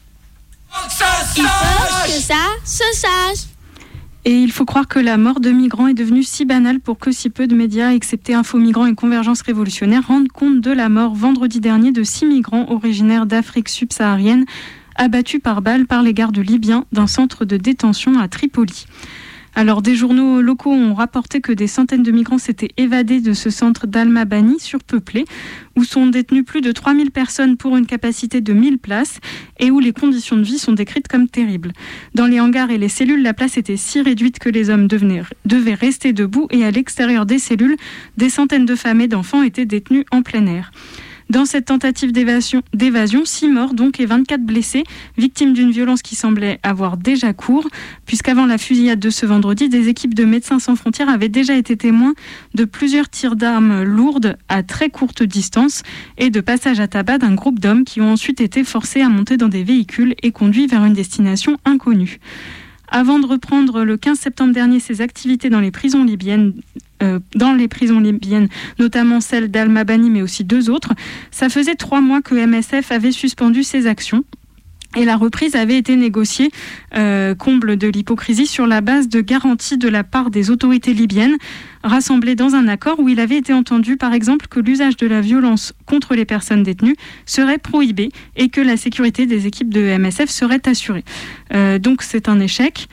[4.29, 7.13] Et il faut croire que la mort de migrants est devenue si banale pour que
[7.13, 11.15] si peu de médias, excepté Info Migrants et Convergence Révolutionnaire, rendent compte de la mort
[11.15, 14.45] vendredi dernier de six migrants originaires d'Afrique subsaharienne
[14.97, 18.87] abattus par balle par les gardes libyens d'un centre de détention à Tripoli.
[19.59, 23.49] Alors, des journaux locaux ont rapporté que des centaines de migrants s'étaient évadés de ce
[23.49, 25.25] centre d'Almabani surpeuplé,
[25.77, 29.19] où sont détenues plus de 3000 personnes pour une capacité de 1000 places
[29.59, 31.73] et où les conditions de vie sont décrites comme terribles.
[32.15, 35.75] Dans les hangars et les cellules, la place était si réduite que les hommes devaient
[35.75, 37.79] rester debout et à l'extérieur des cellules,
[38.19, 40.71] des centaines de femmes et d'enfants étaient détenus en plein air.
[41.29, 44.85] Dans cette tentative d'évasion, d'évasion, 6 morts donc et 24 blessés,
[45.19, 47.67] victimes d'une violence qui semblait avoir déjà cours,
[48.07, 51.77] puisqu'avant la fusillade de ce vendredi, des équipes de Médecins sans frontières avaient déjà été
[51.77, 52.15] témoins
[52.55, 55.83] de plusieurs tirs d'armes lourdes à très courte distance
[56.17, 59.37] et de passage à tabac d'un groupe d'hommes qui ont ensuite été forcés à monter
[59.37, 62.21] dans des véhicules et conduits vers une destination inconnue.
[62.89, 66.55] Avant de reprendre le 15 septembre dernier ses activités dans les prisons libyennes,
[67.03, 67.19] euh,
[68.79, 70.93] notamment celle d'Al-Mabani, mais aussi deux autres,
[71.31, 74.25] ça faisait trois mois que MSF avait suspendu ses actions.
[74.97, 76.51] Et la reprise avait été négociée,
[76.97, 81.37] euh, comble de l'hypocrisie, sur la base de garanties de la part des autorités libyennes,
[81.85, 85.21] rassemblées dans un accord où il avait été entendu, par exemple, que l'usage de la
[85.21, 90.31] violence contre les personnes détenues serait prohibé et que la sécurité des équipes de MSF
[90.31, 91.05] serait assurée.
[91.53, 92.89] Euh, donc c'est un échec.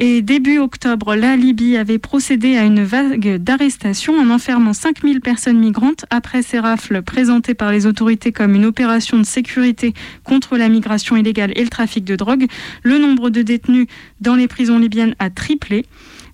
[0.00, 5.58] Et début octobre, la Libye avait procédé à une vague d'arrestations en enfermant 5000 personnes
[5.58, 9.92] migrantes après ces rafles présentées par les autorités comme une opération de sécurité
[10.24, 12.46] contre la migration illégale et le trafic de drogue.
[12.82, 13.86] Le nombre de détenus
[14.20, 15.84] dans les prisons libyennes a triplé,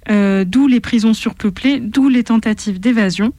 [0.08, 3.32] euh, d'où les prisons surpeuplées, d'où les tentatives d'évasion.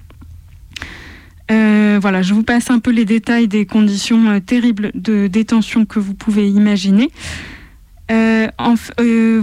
[1.51, 5.86] Euh, voilà, je vous passe un peu les détails des conditions euh, terribles de détention
[5.86, 7.09] que vous pouvez imaginer.
[8.12, 8.47] Euh,
[8.99, 9.41] euh,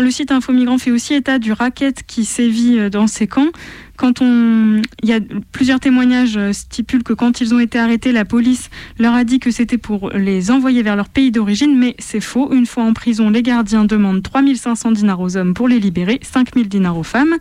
[0.00, 3.50] le site Infomigrant fait aussi état du racket qui sévit euh, dans ces camps.
[3.96, 5.20] Quand on, y a
[5.52, 9.50] plusieurs témoignages stipulent que quand ils ont été arrêtés, la police leur a dit que
[9.50, 12.52] c'était pour les envoyer vers leur pays d'origine, mais c'est faux.
[12.52, 16.68] Une fois en prison, les gardiens demandent 3500 dinars aux hommes pour les libérer, 5000
[16.68, 17.36] dinars aux femmes.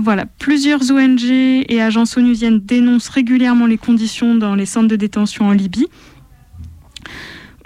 [0.00, 5.48] Voilà, plusieurs ONG et agences onusiennes dénoncent régulièrement les conditions dans les centres de détention
[5.48, 5.86] en Libye,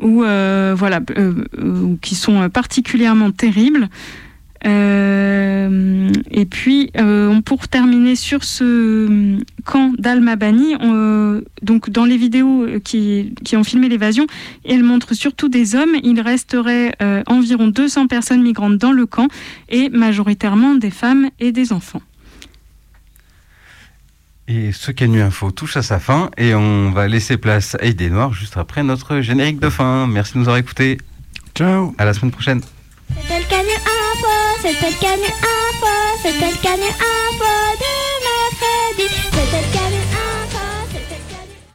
[0.03, 3.89] où, euh, voilà, euh, euh, qui sont particulièrement terribles.
[4.65, 12.67] Euh, et puis, euh, pour terminer sur ce camp d'Al-Mabani, on- donc dans les vidéos
[12.85, 14.27] qui, qui ont filmé l'évasion,
[14.65, 15.97] elles montrent surtout des hommes.
[16.05, 19.29] Il resterait euh, environ 200 personnes migrantes dans le camp
[19.69, 22.03] et majoritairement des femmes et des enfants.
[24.49, 28.11] Et ce Canu Info touche à sa fin et on va laisser place à Idée
[28.11, 30.07] Noire juste après notre générique de fin.
[30.07, 30.99] Merci de nous avoir écoutés.
[31.55, 31.95] Ciao.
[31.99, 32.61] À la semaine prochaine.
[33.09, 34.27] C'était le Canu Info,
[34.57, 35.87] c'était le Canu Info,
[36.23, 38.12] c'était le Canu Info.